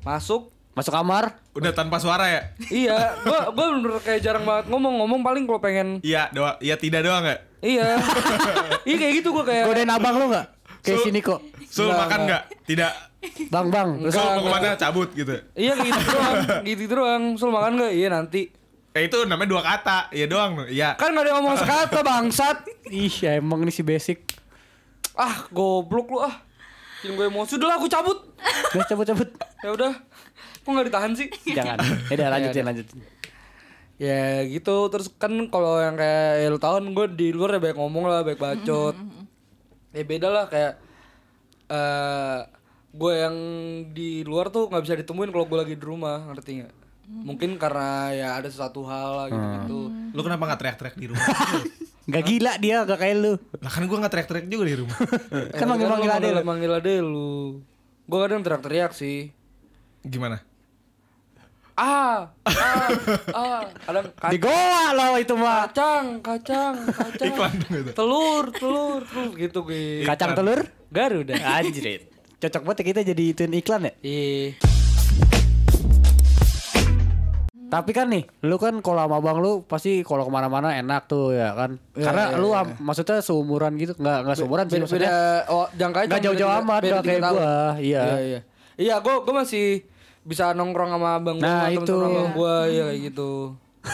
Masuk, 0.00 0.53
Masuk 0.74 0.90
kamar. 0.90 1.38
Udah 1.52 1.70
tanpa 1.70 1.96
suara 1.96 2.26
ya? 2.26 2.40
iya, 2.66 3.14
gue 3.16 3.38
gue 3.48 3.66
bener 3.72 3.94
kayak 3.98 4.20
jarang 4.20 4.42
banget 4.42 4.66
ngomong 4.66 4.98
ngomong 4.98 5.20
paling 5.22 5.44
kalau 5.44 5.58
pengen, 5.58 6.02
Iya, 6.02 6.26
doa, 6.30 6.58
iya 6.58 6.74
tidak 6.74 7.02
doang 7.02 7.22
gak? 7.22 7.40
iya, 7.60 7.94
iya 8.84 8.96
kayak 8.96 9.12
gitu 9.18 9.30
gue 9.32 9.44
kayak. 9.44 9.64
Godain 9.64 9.88
abang 9.88 10.14
lu 10.16 10.26
gak? 10.28 10.50
Kayak 10.82 10.98
Sul- 10.98 11.04
si 11.04 11.10
Niko. 11.10 11.36
Sul 11.64 11.88
makan 11.88 12.18
enggak. 12.22 12.42
gak? 12.44 12.66
Tidak. 12.66 12.92
Bang 13.48 13.70
bang. 13.70 13.88
Sul 14.04 14.20
mau 14.20 14.36
ke 14.36 14.50
mana? 14.52 14.74
Cabut 14.76 15.08
gitu. 15.10 15.32
Iya 15.54 15.72
gitu 15.76 16.00
doang, 16.04 16.34
gitu 16.68 16.82
doang. 16.90 17.22
Sul 17.34 17.48
makan 17.48 17.72
gak? 17.78 17.92
Iya 17.94 18.08
nanti. 18.10 18.42
Eh 18.92 19.06
itu 19.06 19.16
namanya 19.24 19.48
dua 19.48 19.62
kata. 19.64 20.10
Iya 20.10 20.26
doang. 20.26 20.66
Iya. 20.66 20.92
Kan 20.94 21.14
gak 21.14 21.22
ada 21.22 21.30
yang 21.30 21.38
ngomong 21.40 21.56
sekata 21.56 21.98
bangsat. 22.10 22.66
Ih 22.86 23.14
ya 23.16 23.38
emang 23.38 23.62
ini 23.62 23.70
si 23.70 23.80
basic. 23.80 24.26
Ah 25.14 25.46
goblok 25.48 26.10
lu 26.10 26.18
ah. 26.20 26.34
Bikin 26.98 27.14
gue 27.14 27.26
emosi 27.26 27.52
udah 27.54 27.68
lah 27.68 27.76
aku 27.76 27.86
cabut. 27.86 28.18
Udah 28.72 28.86
cabut 28.86 29.06
cabut. 29.06 29.28
Ya 29.60 29.70
udah. 29.70 29.92
Kok 30.64 30.70
gak 30.72 30.86
ditahan 30.88 31.12
sih? 31.12 31.28
Jangan. 31.58 31.78
Ya 32.08 32.14
udah 32.16 32.28
lanjutin 32.32 32.62
Ya, 32.64 32.66
lanjutin. 32.66 32.98
Ya 33.94 34.22
gitu 34.50 34.90
terus 34.90 35.06
kan 35.14 35.30
kalau 35.54 35.78
yang 35.78 35.94
kayak 35.94 36.42
ya 36.42 36.48
lu 36.50 36.58
tau 36.58 36.82
kan 36.82 36.86
gue 36.90 37.06
di 37.14 37.28
luar 37.30 37.56
ya 37.56 37.60
banyak 37.62 37.78
ngomong 37.78 38.04
lah 38.10 38.26
banyak 38.26 38.42
bacot 38.42 38.98
ya 39.94 40.02
beda 40.02 40.28
lah 40.34 40.44
kayak 40.50 40.82
eh 41.70 42.38
gue 42.90 43.12
yang 43.14 43.36
di 43.94 44.26
luar 44.26 44.50
tuh 44.50 44.66
nggak 44.66 44.82
bisa 44.82 44.98
ditemuin 44.98 45.30
kalau 45.30 45.46
gue 45.46 45.58
lagi 45.62 45.74
di 45.78 45.86
rumah 45.86 46.26
ngerti 46.26 46.50
nggak 46.58 46.74
Mungkin 47.04 47.60
karena 47.60 48.16
ya 48.16 48.28
ada 48.40 48.48
sesuatu 48.48 48.80
hal 48.88 49.10
lah 49.12 49.26
gitu-gitu. 49.28 49.92
Lu 50.16 50.20
kenapa 50.24 50.48
nggak 50.48 50.60
teriak-teriak 50.60 50.96
di 50.96 51.06
rumah? 51.12 51.28
Gak 52.04 52.20
gila 52.28 52.60
dia 52.60 52.84
gak 52.84 53.00
kayak 53.00 53.16
lu. 53.16 53.32
lah 53.64 53.72
kan 53.72 53.88
gua 53.88 53.96
nggak 54.04 54.12
teriak-teriak 54.12 54.46
juga 54.52 54.64
di 54.68 54.76
rumah. 54.76 54.98
Kan 55.56 55.64
manggil-manggil 55.72 56.12
ade 56.12 56.28
lu. 56.36 56.40
Manggil 56.44 56.72
ade 56.76 56.94
lu. 57.00 57.64
Gua 58.04 58.28
kadang 58.28 58.44
teriak-teriak 58.44 58.92
sih. 58.92 59.32
Gimana? 60.04 60.44
Ah, 61.74 62.30
ah, 62.46 62.86
ah. 63.34 63.62
Kadang 63.82 64.06
Di 64.30 64.38
kacang, 64.38 64.46
goa 64.46 64.82
lo 64.94 65.06
itu 65.18 65.34
mah. 65.34 65.66
kacang, 65.66 66.22
kacang, 66.22 66.74
kacang. 66.86 67.26
Iklan 67.28 67.52
dong 67.58 67.74
itu. 67.76 67.90
Telur, 67.90 68.44
telur, 68.54 69.00
telur 69.02 69.30
gitu 69.34 69.58
gue. 69.66 70.06
Kacang 70.06 70.38
telur? 70.38 70.62
Garuda. 70.88 71.34
Anjrit. 71.34 72.06
Cocok 72.38 72.62
banget 72.62 72.78
ya 72.78 72.84
kita 72.86 73.00
jadi 73.04 73.22
ituin 73.26 73.52
iklan 73.52 73.82
ya. 73.84 73.92
Ih. 74.00 74.54
Tapi 77.66 77.90
kan 77.90 78.06
nih, 78.06 78.22
lu 78.40 78.54
kan 78.54 78.78
kalau 78.78 79.02
sama 79.02 79.18
abang 79.18 79.42
lu 79.42 79.66
pasti 79.66 80.06
kalau 80.06 80.22
ke 80.22 80.30
mana-mana 80.30 80.78
enak 80.78 81.10
tuh 81.10 81.34
ya 81.34 81.58
kan. 81.58 81.82
Iya, 81.92 82.06
Karena 82.06 82.24
iya, 82.30 82.38
lu 82.38 82.48
iya. 82.48 82.62
am- 82.62 82.78
maksudnya 82.78 83.18
seumuran 83.18 83.74
gitu, 83.74 83.98
nggak 83.98 84.18
nggak 84.22 84.36
seumuran 84.38 84.64
sih 84.64 84.78
beda, 84.78 84.84
maksudnya. 84.86 85.10
beda 85.10 85.18
oh 85.50 85.66
jangkanya 85.74 86.06
Nggak 86.06 86.22
jauh-jauh 86.22 86.50
beda- 86.54 86.62
amat, 86.62 86.80
beda 86.80 86.98
kayak 87.02 87.20
gua, 87.24 87.50
iya. 87.82 88.02
Iya, 88.06 88.18
iya. 88.22 88.40
Iya, 88.74 88.94
gua 89.02 89.26
gua 89.26 89.42
masih 89.42 89.82
bisa 90.24 90.50
nongkrong 90.50 90.90
sama 90.90 91.08
abang 91.14 91.36
gua, 91.36 91.44
Nah, 91.44 91.68
sama 91.68 91.78
itu. 91.78 91.94
abang 91.94 92.32
gua 92.32 92.54
ya 92.66 92.82
kayak 92.88 93.00
gitu. 93.04 93.30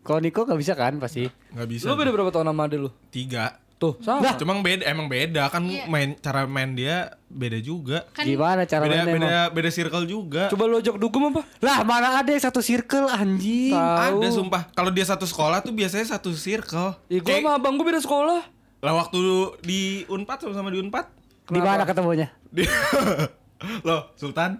Kalau 0.00 0.18
Niko 0.18 0.42
nggak 0.42 0.56
bisa 0.58 0.72
kan 0.72 0.96
pasti. 0.96 1.28
Nggak 1.52 1.68
bisa. 1.68 1.84
Lu 1.84 1.94
beda 1.94 2.10
berapa 2.10 2.30
tahun 2.30 2.48
sama 2.48 2.64
ade 2.64 2.76
lu? 2.76 2.90
Tiga. 3.08 3.60
Tuh, 3.76 3.96
sama. 3.98 4.36
Cuma 4.36 4.52
beda, 4.56 4.84
emang 4.84 5.08
beda 5.08 5.48
kan 5.48 5.64
main 5.64 6.12
cara 6.14 6.44
main 6.44 6.72
dia 6.72 7.16
beda 7.26 7.56
juga. 7.58 8.04
Kan 8.12 8.28
Gimana 8.28 8.64
cara 8.64 8.84
Beda 8.84 8.92
mainnya 8.98 9.08
beda 9.08 9.24
emang? 9.24 9.56
beda 9.56 9.70
circle 9.70 10.04
juga. 10.04 10.42
Coba 10.48 10.68
lu 10.68 10.76
ajak 10.76 10.96
dugem 10.96 11.32
apa? 11.32 11.40
Lah 11.58 11.80
mana 11.80 12.12
ada 12.14 12.28
yang 12.28 12.40
satu 12.42 12.60
circle 12.60 13.08
anjing. 13.08 13.72
Tahu. 13.72 14.20
Ada 14.20 14.28
sumpah. 14.30 14.62
Kalau 14.70 14.90
dia 14.90 15.04
satu 15.04 15.24
sekolah 15.24 15.60
tuh 15.60 15.72
biasanya 15.72 16.04
satu 16.06 16.28
circle. 16.30 16.92
Gua 17.00 17.20
Kayak- 17.22 17.40
sama 17.40 17.56
abang 17.56 17.74
gua 17.74 17.86
beda 17.86 18.00
sekolah. 18.00 18.40
lah 18.80 18.92
waktu 18.96 19.20
di 19.60 19.80
Unpad 20.06 20.38
sama-sama 20.40 20.68
di 20.68 20.80
Unpad. 20.80 21.04
Di 21.46 21.60
mana 21.60 21.84
ketemunya? 21.84 22.28
Di 22.46 22.64
Loh, 23.82 24.08
Sultan. 24.14 24.56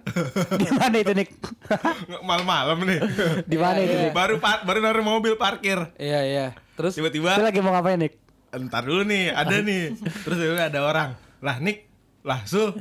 Di 0.53 0.69
mana 0.69 0.95
itu 0.95 1.11
Nik? 1.11 1.29
Malam-malam 2.21 2.77
nih. 2.81 2.99
Di 3.43 3.57
mana 3.57 3.79
itu 3.79 3.95
Nik? 3.95 4.11
baru 4.11 4.37
par- 4.37 4.61
baru 4.61 4.79
naruh 4.79 5.01
mobil 5.01 5.33
parkir. 5.35 5.89
Iya, 5.95 6.19
iya. 6.21 6.45
Terus 6.73 6.93
Tiba-tiba 6.93 7.33
Itu 7.33 7.41
lagi 7.41 7.59
mau 7.59 7.71
ngapain 7.71 7.97
Nik? 7.97 8.13
Entar 8.51 8.81
dulu 8.81 9.01
nih, 9.03 9.29
ada 9.29 9.57
nih. 9.63 9.97
Terus 9.97 10.37
tiba-tiba 10.37 10.65
ada 10.67 10.79
orang. 10.83 11.09
Lah 11.39 11.57
Nik, 11.57 11.89
lah 12.21 12.45
Sul. 12.45 12.77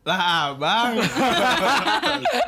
Lah 0.00 0.20
abang. 0.48 0.96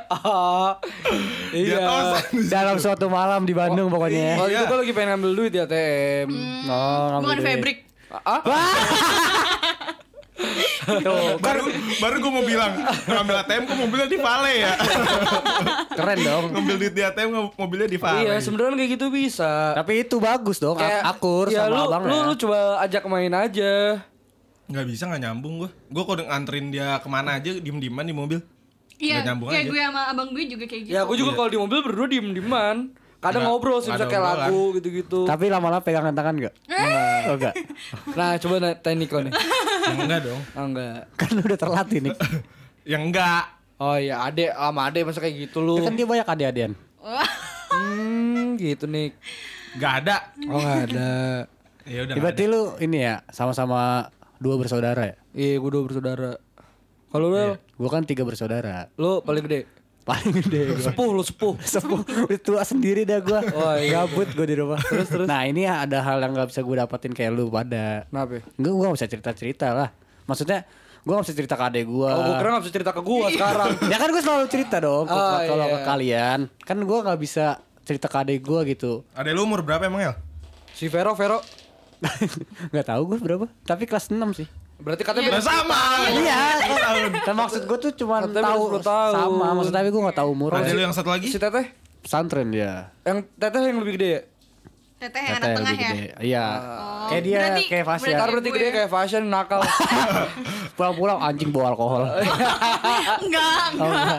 Ah, 0.08 0.80
Dia 1.52 1.76
iya. 1.76 2.16
Dalam 2.48 2.80
suatu 2.80 3.06
malam 3.06 3.44
di 3.44 3.52
Bandung 3.52 3.86
pokoknya. 3.86 4.34
Waktu 4.34 4.48
itu 4.48 4.56
Iya. 4.56 4.64
gua 4.64 4.78
lagi 4.80 4.92
pengen 4.94 5.08
ngambil 5.14 5.30
duit 5.34 5.52
ya, 5.52 5.64
TM. 5.64 6.28
Oh, 6.64 6.72
ngambil 7.12 7.20
bukan 7.20 7.36
duit. 7.36 7.46
fabric. 7.46 7.76
Ah, 8.10 8.40
Tuh, 10.80 11.36
baru 11.38 11.68
baru 11.98 12.16
gue 12.18 12.32
mau 12.32 12.42
bilang 12.42 12.72
ngambil 13.04 13.34
ATM 13.40 13.62
kok 13.62 13.76
mobilnya 13.76 14.08
di 14.08 14.18
Vale 14.18 14.52
ya 14.56 14.72
keren 15.92 16.18
dong. 16.18 16.44
ngambil 16.50 16.74
duit 16.76 16.92
di 16.92 17.02
ATM 17.02 17.28
mobilnya 17.52 17.86
di 17.86 17.98
Vale 17.98 18.20
iya, 18.22 18.34
sebenarnya 18.38 18.76
kayak 18.76 18.90
gitu 18.96 19.06
bisa. 19.08 19.76
Tapi 19.76 20.02
itu 20.02 20.16
bagus 20.16 20.56
dong, 20.56 20.76
ak- 20.76 21.04
akur 21.10 21.46
ya, 21.46 21.66
sama 21.66 21.70
lu, 21.70 21.80
abang 21.86 22.02
lu, 22.02 22.16
ya. 22.16 22.22
lu 22.24 22.34
coba 22.36 22.58
ajak 22.80 23.02
main 23.06 23.32
aja. 23.32 24.00
nggak 24.70 24.86
bisa 24.86 25.02
nggak 25.04 25.20
nyambung 25.20 25.54
gue 25.58 25.70
gue 25.70 26.02
kok 26.04 26.16
nganterin 26.22 26.70
dia 26.70 27.02
ke 27.02 27.08
mana 27.10 27.36
aja 27.36 27.50
diem 27.52 27.78
dieman 27.78 28.06
di 28.06 28.14
mobil 28.14 28.38
Iya, 29.00 29.24
kayak 29.24 29.40
aja. 29.48 29.64
gue 29.64 29.80
sama 29.80 30.02
abang 30.06 30.28
gue 30.30 30.44
juga 30.44 30.68
kayak 30.68 30.82
gitu. 30.84 30.92
Ya, 30.92 31.08
gue 31.08 31.16
juga 31.16 31.32
kalau 31.32 31.48
di 31.48 31.56
mobil 31.56 31.80
berdua 31.80 32.04
diem-dieman. 32.06 32.92
Kadang 33.20 33.44
Nggak- 33.44 33.52
ngobrol 33.52 33.78
sih, 33.78 33.92
bisa 33.92 34.04
kayak 34.04 34.24
lagu 34.24 34.72
gitu-gitu. 34.74 35.28
Tapi 35.28 35.44
lama-lama 35.46 35.78
pegangan 35.78 36.10
tangan 36.10 36.40
gak? 36.40 36.54
Oh 37.22 37.36
enggak. 37.36 37.54
Nah, 38.10 38.32
coba 38.34 38.54
tanya 38.74 38.96
Niko 38.98 39.20
nih. 39.20 39.32
yang 39.82 39.98
enggak 40.00 40.20
dong 40.24 40.40
Oh, 40.54 40.64
enggak. 40.66 40.98
Kan 41.14 41.28
lu 41.30 41.40
udah 41.42 41.58
terlatih 41.58 41.98
nih. 42.00 42.14
yang 42.92 43.02
enggak 43.06 43.44
Oh 43.76 43.96
iya, 43.96 44.20
ade 44.20 44.48
sama 44.48 44.88
ade 44.88 45.00
masa 45.02 45.20
kayak 45.20 45.36
gitu 45.42 45.60
lu. 45.60 45.80
kan 45.80 45.92
dia 45.92 46.04
banyak 46.04 46.26
adik-adian. 46.26 46.72
Hmm, 47.70 48.56
gitu 48.56 48.84
nih. 48.84 49.14
nggak 49.72 49.92
ada 50.00 50.16
Oh, 50.44 50.58
enggak 50.58 50.90
ada. 50.90 51.10
ya 51.84 52.00
udah 52.02 52.14
Ya, 52.14 52.20
berarti 52.20 52.44
lu 52.44 52.74
ini 52.78 52.98
ya 53.00 53.22
sama-sama 53.28 54.10
dua 54.36 54.56
bersaudara 54.56 55.04
ya? 55.04 55.16
Iya, 55.30 55.54
gue 55.56 55.70
dua 55.70 55.84
bersaudara. 55.84 56.34
Kalau 57.06 57.26
lu, 57.26 57.54
Gua 57.74 57.88
kan 57.88 58.02
tiga 58.02 58.22
bersaudara. 58.22 58.90
lu 58.94 59.20
paling 59.20 59.44
gede. 59.44 59.60
Paling 60.10 60.32
gede 60.36 60.60
gua. 60.66 60.80
Sepuh 60.82 61.08
lu 61.08 61.22
sepuh. 61.22 61.54
Sepuh 61.62 62.00
tua 62.38 62.62
sendiri 62.62 63.02
dah 63.04 63.18
gua. 63.18 63.40
Oh, 63.48 63.74
iya. 63.74 64.02
Gabut 64.02 64.26
gua 64.32 64.42
di 64.44 64.56
rumah. 64.56 64.80
Terus 64.80 65.06
terus. 65.06 65.24
Nah, 65.24 65.44
ini 65.44 65.64
ada 65.64 66.00
hal 66.00 66.18
yang 66.18 66.32
gak 66.32 66.50
bisa 66.50 66.60
gue 66.60 66.76
dapetin 66.76 67.12
kayak 67.12 67.30
lu 67.30 67.46
pada. 67.46 68.04
Kenapa? 68.04 68.32
ya? 68.36 68.42
Enggak, 68.56 68.72
gua 68.72 68.82
gak 68.84 68.96
bisa 68.96 69.08
cerita-cerita 69.08 69.66
lah. 69.70 69.88
Maksudnya 70.24 70.66
gua 71.00 71.12
gak 71.16 71.24
bisa 71.24 71.36
cerita 71.36 71.54
ke 71.54 71.64
adek 71.64 71.84
gua. 71.86 72.10
Oh, 72.10 72.22
gue 72.24 72.34
kira 72.36 72.48
gak 72.50 72.62
bisa 72.62 72.74
cerita 72.74 72.90
ke 72.90 73.00
gua 73.00 73.26
sekarang. 73.28 73.68
ya 73.86 73.96
kan 73.96 74.08
gue 74.10 74.20
selalu 74.20 74.44
cerita 74.46 74.76
dong 74.78 75.04
ke- 75.06 75.14
Oh, 75.14 75.38
kalau 75.46 75.64
iya. 75.64 75.72
ke 75.72 75.78
kalian. 75.84 76.38
Kan 76.60 76.78
gua 76.82 76.98
nggak 77.02 77.18
bisa 77.18 77.46
cerita 77.80 78.06
ke 78.06 78.16
adek 78.18 78.38
gua 78.40 78.60
gitu. 78.62 79.06
ada 79.12 79.30
lu 79.30 79.42
umur 79.42 79.62
berapa 79.62 79.82
emang 79.82 80.02
ya 80.02 80.12
Si 80.70 80.86
Vero, 80.86 81.12
Vero. 81.12 81.38
nggak 82.72 82.86
tahu 82.86 83.02
gue 83.06 83.18
berapa. 83.18 83.46
Tapi 83.62 83.84
kelas 83.84 84.08
6 84.08 84.16
sih. 84.34 84.48
Berarti 84.80 85.02
katanya 85.02 85.28
Nah, 85.28 85.36
beda. 85.36 85.44
sama 85.46 85.80
Iya. 86.10 86.40
Kan 87.22 87.34
maksud 87.34 87.62
gue 87.62 87.78
tuh 87.78 87.92
cuma 87.94 88.20
tahu 88.22 88.32
baru 88.32 88.78
10 88.78 88.82
tahun. 88.82 89.12
sama. 89.14 89.46
Maksud 89.54 89.72
tapi 89.72 89.88
gue 89.88 90.02
nggak 90.02 90.18
tahu 90.18 90.28
umur. 90.30 90.50
ada 90.52 90.68
lu 90.68 90.80
yang 90.80 90.90
satu 90.90 91.08
lagi 91.08 91.26
Si 91.26 91.36
Teteh. 91.36 91.66
Pesantren 92.00 92.48
dia. 92.48 92.88
Yang 93.02 93.28
Teteh 93.34 93.60
yang 93.62 93.78
lebih 93.78 93.94
gede 93.94 94.08
ya? 94.10 94.20
Teteh 94.98 95.20
yang 95.22 95.36
anak 95.38 95.48
tengah 95.54 95.60
lebih 95.66 95.76
ya. 95.78 95.90
gede. 95.90 96.06
Iya. 96.22 96.44
Oh, 96.48 97.06
kayak 97.06 97.22
dia 97.22 97.36
berarti- 97.38 97.68
kayak 97.68 97.84
Fasya. 97.86 98.04
berarti- 98.06 98.30
berarti 98.30 98.50
gede 98.50 98.64
ya. 98.64 98.72
kayak 98.74 98.90
fashion 98.90 99.24
nakal. 99.26 99.60
Pulang-pulang 100.76 101.18
anjing 101.18 101.50
bawa 101.50 101.66
alkohol. 101.70 102.02
Enggak, 103.20 103.64
enggak. 103.70 104.16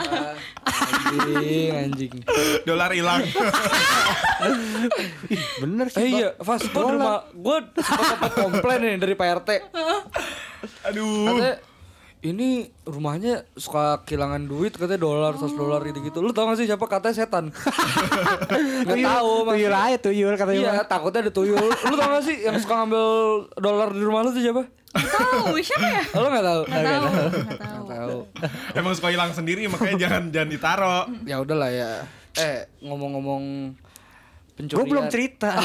anjing, 0.61 1.69
anjing. 1.75 2.13
dolar 2.63 2.89
hilang 2.91 3.25
Ih, 5.27 5.41
bener 5.59 5.85
sih. 5.87 5.99
Eh 5.99 6.07
iya, 6.15 6.29
Fas, 6.37 6.61
gue 6.63 6.85
gue 7.31 7.57
sempat 7.79 8.31
komplain 8.35 8.79
nih 8.79 8.95
dari 8.95 9.13
Pak 9.13 9.27
RT. 9.39 9.49
Aduh 10.83 11.25
Katanya, 11.27 11.55
ini 12.21 12.49
rumahnya 12.83 13.33
suka 13.51 14.05
kehilangan 14.05 14.45
duit, 14.45 14.71
katanya 14.71 15.01
dolar, 15.01 15.33
100 15.33 15.51
dolar 15.51 15.81
gitu-gitu. 15.81 16.21
Lu 16.21 16.29
tau 16.29 16.45
gak 16.45 16.55
sih 16.55 16.65
siapa 16.65 16.85
katanya 16.85 17.17
setan? 17.17 17.49
Gak 18.85 18.85
Tuyul- 18.87 19.07
tahu, 19.07 19.31
Mas. 19.41 19.53
Tuyul 19.55 19.73
aja 19.73 19.97
tuyul 19.97 20.33
katanya. 20.35 20.61
Iya, 20.61 20.83
takutnya 20.85 21.19
ada 21.19 21.31
tuyul. 21.31 21.57
Lu 21.57 21.95
tau 21.95 22.09
gak 22.11 22.21
sih 22.21 22.37
yang 22.39 22.53
suka 22.55 22.77
ngambil 22.77 23.05
dolar 23.55 23.89
di 23.89 24.01
rumah 24.01 24.21
lu 24.21 24.29
tuh 24.29 24.37
siapa? 24.39 24.69
Nggak 24.91 25.09
tahu 25.09 25.55
siapa 25.57 25.87
ya? 25.87 26.01
Oh, 26.11 26.19
lu 26.19 26.27
gak 26.29 26.45
tahu? 26.45 26.61
Enggak 26.67 26.83
tahu. 26.83 27.05
Enggak 27.09 27.57
tahu. 27.57 27.81
Gak 27.81 27.99
tahu. 27.99 28.19
emang 28.75 28.93
suka 28.93 29.07
hilang 29.09 29.31
sendiri 29.31 29.61
makanya 29.65 29.95
jangan 29.99 30.23
jangan 30.29 30.49
ditaro 30.51 30.97
Ya 31.23 31.35
udahlah 31.37 31.69
ya. 31.69 31.91
Eh, 32.33 32.69
ngomong-ngomong 32.81 33.43
pencurian. 34.55 34.77
Gue 34.77 34.85
belum 34.87 35.05
cerita. 35.07 35.51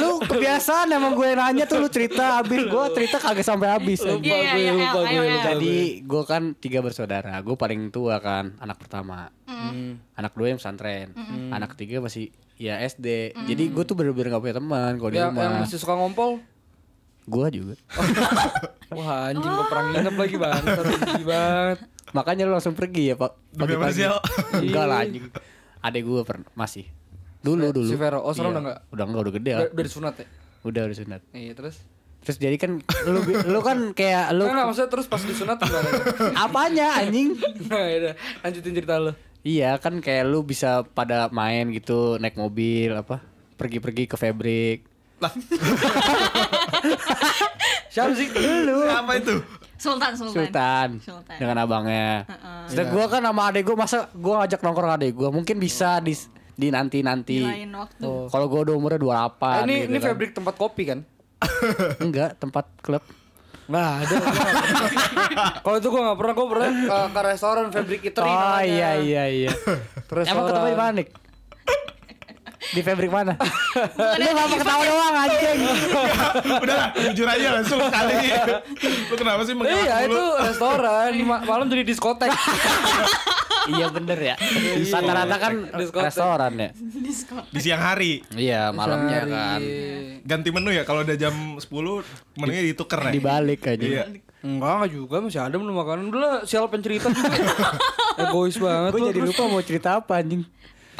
lu 0.00 0.10
kebiasaan 0.24 0.88
emang 0.92 1.12
gue 1.16 1.28
nanya 1.34 1.64
tuh 1.68 1.82
lu 1.82 1.88
cerita 1.88 2.40
habis 2.40 2.62
gue 2.64 2.84
cerita 2.96 3.16
kagak 3.18 3.46
sampai 3.46 3.68
habis. 3.72 4.00
Lupa 4.02 4.22
Iya, 4.22 4.36
iya, 4.36 4.48
gue, 4.48 4.60
iya, 4.60 4.72
lupa 4.72 5.00
gue. 5.08 5.26
Jadi 5.42 5.76
gue. 6.06 6.22
kan 6.24 6.42
tiga 6.56 6.78
bersaudara, 6.80 7.34
gue 7.42 7.56
paling 7.58 7.90
tua 7.90 8.22
kan, 8.22 8.56
anak 8.62 8.78
pertama. 8.80 9.28
Hmm. 9.44 10.00
Anak 10.16 10.32
dua 10.38 10.54
yang 10.54 10.58
pesantren, 10.58 11.12
anak 11.52 11.74
ketiga 11.76 12.00
masih 12.00 12.30
ya 12.56 12.78
SD. 12.80 13.36
Jadi 13.48 13.64
gue 13.74 13.84
tuh 13.84 13.98
bener-bener 13.98 14.32
gak 14.32 14.42
punya 14.42 14.56
teman 14.56 14.92
kalau 14.96 15.10
di 15.10 15.18
Yang, 15.18 15.32
yang 15.34 15.50
rumah. 15.50 15.62
masih 15.66 15.78
suka 15.82 15.94
ngompol. 15.98 16.38
Gue 17.26 17.46
juga. 17.54 17.74
Wah 18.98 19.30
anjing 19.30 19.46
gue 19.46 19.66
perang 19.70 19.86
nginep 19.94 20.16
lagi 20.18 20.36
banget 20.36 20.62
banget 21.24 21.78
Makanya 22.12 22.42
lu 22.44 22.52
langsung 22.52 22.76
pergi 22.76 23.14
ya 23.14 23.16
pak. 23.16 23.32
Al? 23.56 24.18
Enggak 24.58 24.84
lah 24.84 24.98
anjing. 25.06 25.26
Adek 25.82 26.02
gue 26.02 26.20
pernah 26.22 26.46
masih. 26.54 26.86
Dulu 27.42 27.74
dulu. 27.74 27.90
Si 27.90 27.98
Vero, 27.98 28.22
oh, 28.22 28.30
sekarang 28.30 28.54
Iya. 28.54 28.54
udah 28.54 28.62
nggak? 28.62 28.78
Udah 28.94 29.04
enggak 29.04 29.22
udah 29.22 29.34
gede 29.34 29.50
lah. 29.50 29.60
Udah, 29.60 29.72
udah 29.74 29.84
disunat 29.84 30.14
ya? 30.14 30.26
Udah 30.62 30.82
udah 30.86 30.96
sunat. 30.96 31.20
Iya 31.34 31.52
terus 31.52 31.76
Terus 32.22 32.38
jadi 32.38 32.54
kan 32.54 32.78
lu 33.10 33.18
lu 33.50 33.60
kan 33.66 33.90
kayak 33.90 34.30
lu 34.30 34.46
Enggak, 34.46 34.70
maksudnya 34.70 34.90
terus 34.94 35.10
pas 35.10 35.18
disunat 35.18 35.58
gimana? 35.58 35.90
apanya 36.46 37.02
anjing? 37.02 37.34
Nah 37.66 37.82
udah 37.82 38.14
lanjutin 38.40 38.72
cerita 38.72 38.94
lu 38.96 39.10
Iya 39.42 39.74
kan 39.82 39.98
kayak 39.98 40.30
lu 40.30 40.46
bisa 40.46 40.86
pada 40.86 41.26
main 41.34 41.74
gitu 41.74 42.14
naik 42.22 42.38
mobil 42.38 42.94
apa 42.94 43.18
pergi-pergi 43.58 44.06
ke 44.06 44.14
Fabrik. 44.14 44.86
Siapa 47.92 48.14
sih? 48.14 48.30
Lu 48.62 48.86
apa 48.86 49.18
itu 49.18 49.42
Sultan, 49.82 50.12
Sultan. 50.14 50.30
Sultan 50.32 50.88
Sultan. 51.02 51.36
dengan 51.36 51.56
abangnya. 51.58 52.22
Sedang 52.64 52.88
gua 52.88 53.06
kan 53.08 53.18
sama 53.20 53.42
adek 53.44 53.62
gua 53.64 53.76
masa 53.76 54.06
gua 54.14 54.34
ngajak 54.40 54.60
nongkrong 54.60 54.92
adek 54.94 55.10
gua 55.12 55.28
mungkin 55.28 55.58
bisa 55.58 55.98
di 55.98 56.14
di 56.52 56.70
nanti 56.70 57.02
nanti. 57.02 57.42
Waktu. 57.42 58.30
Kalau 58.30 58.46
gua 58.46 58.62
udah 58.62 58.74
umurnya 58.74 59.00
28 59.00 59.02
Eh, 59.02 59.58
ini 59.60 59.74
gitu 59.74 59.84
ini 59.84 59.98
kan. 59.98 60.06
fabrik 60.06 60.30
tempat 60.32 60.54
kopi 60.54 60.82
kan? 60.86 60.98
Enggak, 61.98 62.38
tempat 62.38 62.70
klub. 62.78 63.02
Nggak 63.64 63.88
ada. 63.96 64.14
gua 64.14 64.30
nggak 64.30 64.46
pernah. 64.46 65.50
Kalau 65.58 65.76
itu 65.76 65.88
gue 65.88 66.02
gak 66.02 66.18
pernah, 66.18 66.34
gue 66.34 66.46
pernah 66.46 66.68
ke, 66.68 66.98
ke 67.08 67.20
restoran 67.24 67.64
Fabric 67.68 68.00
Eatery 68.04 68.26
Oh 68.26 68.34
namanya. 68.34 68.62
iya 68.62 68.90
iya 68.98 69.24
iya. 69.26 69.50
Emang 70.30 70.44
ketemu 70.46 70.66
di 70.68 70.76
mana? 70.76 71.00
Di 72.64 72.80
Fabrik 72.80 73.10
mana? 73.10 73.34
Lu 73.98 74.22
gak 74.24 74.34
mau 74.38 74.54
ketawa 74.54 74.82
doang 74.86 75.14
anjing. 75.18 75.58
Udah 76.62 76.76
lah, 76.78 76.88
jujur 76.94 77.26
aja 77.26 77.48
langsung 77.52 77.78
sekali. 77.82 78.14
Lu 79.10 79.14
kenapa 79.18 79.42
sih 79.42 79.52
mengelak 79.52 79.82
Iya 79.82 79.96
itu 80.06 80.22
restoran, 80.38 81.10
ma- 81.26 81.42
malam 81.42 81.66
jadi 81.66 81.82
diskotek. 81.82 82.30
iya 83.74 83.86
bener 83.88 84.18
ya. 84.18 84.34
Rata-rata 84.88 85.36
kan 85.36 85.52
Diskotek. 85.74 86.06
restoran 86.06 86.52
ya. 86.54 86.70
Di 87.50 87.60
siang 87.60 87.82
hari. 87.82 88.22
Iya 88.30 88.70
malamnya 88.70 89.20
kan. 89.26 89.60
Ganti 90.22 90.48
menu 90.48 90.70
ya 90.70 90.86
kalau 90.86 91.02
udah 91.02 91.16
jam 91.18 91.34
10 91.58 91.66
menunya 92.38 92.62
dituker 92.64 93.00
ya. 93.02 93.12
Dibalik 93.12 93.60
aja. 93.66 93.82
Iya. 93.82 94.04
Enggak, 94.42 94.70
enggak 94.74 94.90
juga 94.90 95.16
masih 95.18 95.38
ada 95.40 95.54
menu 95.54 95.70
makanan. 95.72 96.04
Udah 96.08 96.20
lah, 96.20 96.36
sial 96.42 96.66
pencerita 96.66 97.10
juga. 97.10 97.30
Egois 98.22 98.54
banget 98.54 98.90
Gue 98.92 99.00
jadi 99.08 99.20
lupa 99.22 99.42
mau 99.46 99.62
cerita 99.62 99.98
apa 99.98 100.18
anjing. 100.18 100.42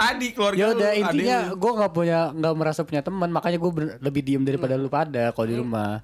Tadi 0.03 0.27
keluarga 0.35 0.59
Ya 0.59 0.67
udah 0.75 0.91
intinya 0.99 1.39
gue 1.55 1.73
nggak 1.79 1.93
punya 1.95 2.19
nggak 2.35 2.55
merasa 2.59 2.81
punya 2.83 3.03
teman 3.07 3.31
makanya 3.31 3.59
gue 3.63 3.71
lebih 4.03 4.23
diem 4.27 4.43
daripada 4.43 4.75
lu 4.75 4.91
pada 4.91 5.31
kalau 5.31 5.47
di 5.47 5.57
rumah. 5.57 6.03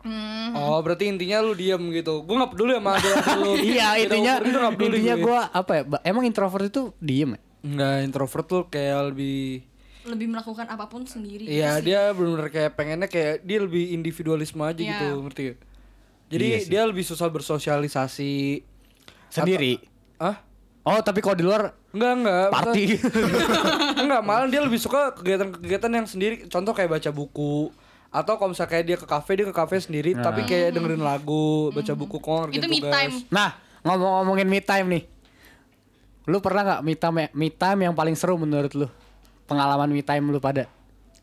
Oh, 0.54 0.78
berarti 0.80 1.10
intinya 1.10 1.42
lu 1.42 1.52
diam 1.58 1.82
gitu. 1.90 2.22
Gue 2.22 2.34
gak 2.38 2.50
peduli 2.54 2.72
sama 2.78 2.96
ada 2.96 3.10
lu. 3.36 3.52
iya 3.74 3.98
intinya 3.98 4.38
nggak 4.38 4.78
intinya 4.78 5.14
gue. 5.18 5.40
apa 5.50 5.72
ya? 5.74 5.82
Emang 6.06 6.24
introvert 6.24 6.70
itu 6.70 6.94
diem 7.02 7.34
ya? 7.34 7.40
Enggak, 7.58 7.96
introvert 8.06 8.46
tuh 8.46 8.62
kayak 8.70 9.12
lebih 9.12 9.66
Lebih 10.08 10.26
melakukan 10.30 10.64
apa 10.72 10.88
pun 10.88 11.04
sendiri. 11.04 11.44
Iya, 11.44 11.76
gitu 11.76 11.78
sih. 11.82 11.84
dia 11.92 12.00
benar-benar 12.16 12.48
kayak 12.48 12.70
pengennya 12.80 13.08
kayak 13.12 13.44
dia 13.44 13.58
lebih 13.60 13.92
individualisme 13.92 14.62
aja 14.64 14.80
Iya. 14.80 14.88
gitu, 14.94 15.08
ngerti 15.20 15.40
gak? 15.52 15.58
Jadi 16.28 16.46
dia 16.64 16.82
lebih 16.88 17.04
susah 17.04 17.28
bersosialisasi. 17.28 18.64
Sendiri. 19.28 19.76
Ah? 20.16 20.47
Oh 20.88 20.98
tapi 20.98 21.20
kalau 21.20 21.36
di 21.36 21.44
luar 21.44 21.76
Enggak, 21.90 22.12
enggak. 22.16 22.46
party. 22.48 22.84
enggak, 24.02 24.20
malah 24.22 24.48
dia 24.48 24.60
lebih 24.60 24.78
suka 24.78 25.12
kegiatan-kegiatan 25.12 25.90
yang 25.90 26.06
sendiri. 26.06 26.48
Contoh 26.48 26.72
kayak 26.72 26.88
baca 26.90 27.10
buku. 27.10 27.68
Atau 28.08 28.34
kalau 28.34 28.56
misalnya 28.56 28.72
kayak 28.72 28.84
dia 28.86 28.96
ke 28.96 29.04
kafe, 29.04 29.36
dia 29.36 29.44
ke 29.44 29.52
kafe 29.52 29.76
sendiri 29.78 30.16
tapi 30.16 30.40
kayak 30.42 30.72
dengerin 30.72 31.04
lagu, 31.04 31.68
baca 31.68 31.92
buku 31.92 32.16
kok 32.16 32.36
ngerjain 32.42 32.56
Itu 32.56 32.66
me 32.66 32.78
tugas. 32.78 32.94
time. 32.94 33.14
nah 33.28 33.48
ngomong-ngomongin 33.82 34.48
me 34.48 34.60
time 34.60 34.86
nih. 34.88 35.04
Lu 36.24 36.40
pernah 36.40 36.62
nggak 36.62 36.80
me 36.82 36.94
time 36.94 37.16
me 37.30 37.48
time 37.50 37.80
yang 37.82 37.92
paling 37.92 38.16
seru 38.16 38.36
menurut 38.36 38.72
lu? 38.72 38.88
Pengalaman 39.44 39.88
me 39.88 40.00
time 40.00 40.24
lu 40.26 40.40
pada 40.40 40.64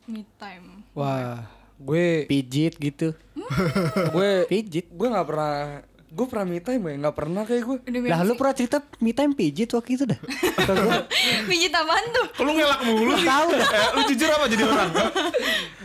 Me 0.05 0.21
time. 0.37 0.85
Wah, 0.93 1.41
gue 1.75 2.25
pijit 2.25 2.77
gitu. 2.77 3.17
gue 4.13 4.31
Pijit. 4.45 4.85
gue 4.87 5.07
nggak 5.07 5.25
pernah 5.25 5.81
gue 6.15 6.25
pernah 6.25 6.47
me 6.47 6.57
time 6.57 6.79
ya 6.81 6.93
nggak 6.97 7.11
pernah 7.13 7.43
kayak 7.43 7.61
gue 7.61 7.77
Lah 8.07 8.23
lu 8.23 8.33
pernah 8.33 8.55
cerita 8.55 8.79
me 9.03 9.11
time 9.11 9.35
pijit 9.35 9.67
waktu 9.69 9.91
itu 9.93 10.03
dah. 10.07 10.15
Pijit 11.49 11.69
apaan 11.69 12.05
tuh? 12.09 12.25
Kok 12.31 12.41
lu 12.41 12.51
ngelak 12.55 12.79
mulu 12.81 13.11
sih? 13.13 13.27
Tahu 13.27 13.47
dah. 13.51 13.67
Eh, 13.67 13.89
lu 13.91 14.01
jujur 14.07 14.29
apa 14.29 14.45
jadi 14.47 14.63
orang? 14.63 14.89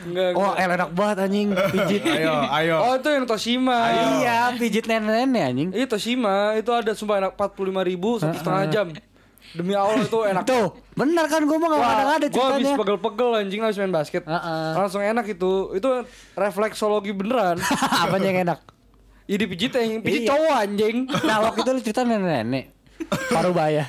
Enggak. 0.00 0.30
Oh, 0.32 0.52
el 0.54 0.70
enak 0.70 0.90
banget 0.94 1.16
anjing 1.26 1.48
pijit. 1.50 2.02
ayo, 2.06 2.34
ayo. 2.46 2.76
Oh, 2.86 2.94
itu 2.94 3.08
yang 3.10 3.26
Toshima. 3.26 3.78
Iya, 4.16 4.38
pijit 4.54 4.84
nenek-nenek 4.86 5.42
anjing. 5.42 5.68
Iya 5.74 5.86
Toshima 5.86 6.54
itu 6.54 6.70
ada 6.70 6.94
sumpah 6.94 7.16
enak 7.18 7.32
45 7.34 7.90
ribu 7.90 8.10
satu 8.16 8.36
setengah 8.38 8.64
jam. 8.70 8.86
Demi 9.50 9.74
Allah 9.74 9.98
itu 9.98 10.18
enak. 10.22 10.46
Tuh, 10.46 10.78
bener 10.94 11.26
kan 11.26 11.42
gua 11.42 11.58
mah 11.58 11.68
enggak 11.74 11.90
ada 11.90 12.04
ada 12.14 12.26
Gue 12.30 12.38
habis 12.38 12.62
ceritanya. 12.62 12.78
pegel-pegel 12.78 13.30
anjing 13.34 13.60
habis 13.60 13.76
main 13.76 13.90
basket. 13.90 14.22
Heeh. 14.22 14.68
Langsung 14.78 15.02
enak 15.02 15.26
itu. 15.26 15.74
Itu 15.74 16.06
refleksologi 16.38 17.10
beneran. 17.10 17.58
Apa 18.06 18.22
yang 18.22 18.46
enak? 18.46 18.62
Ya 19.30 19.38
dipijit 19.38 19.70
yang 19.70 20.02
pijit 20.02 20.26
Iya. 20.26 20.34
cowok 20.34 20.54
anjing. 20.58 20.96
Nah, 21.06 21.38
waktu 21.46 21.62
itu 21.62 21.70
lu 21.70 21.80
cerita 21.86 22.02
nenek-nenek. 22.02 22.64
Paruh 23.30 23.54
baya. 23.54 23.86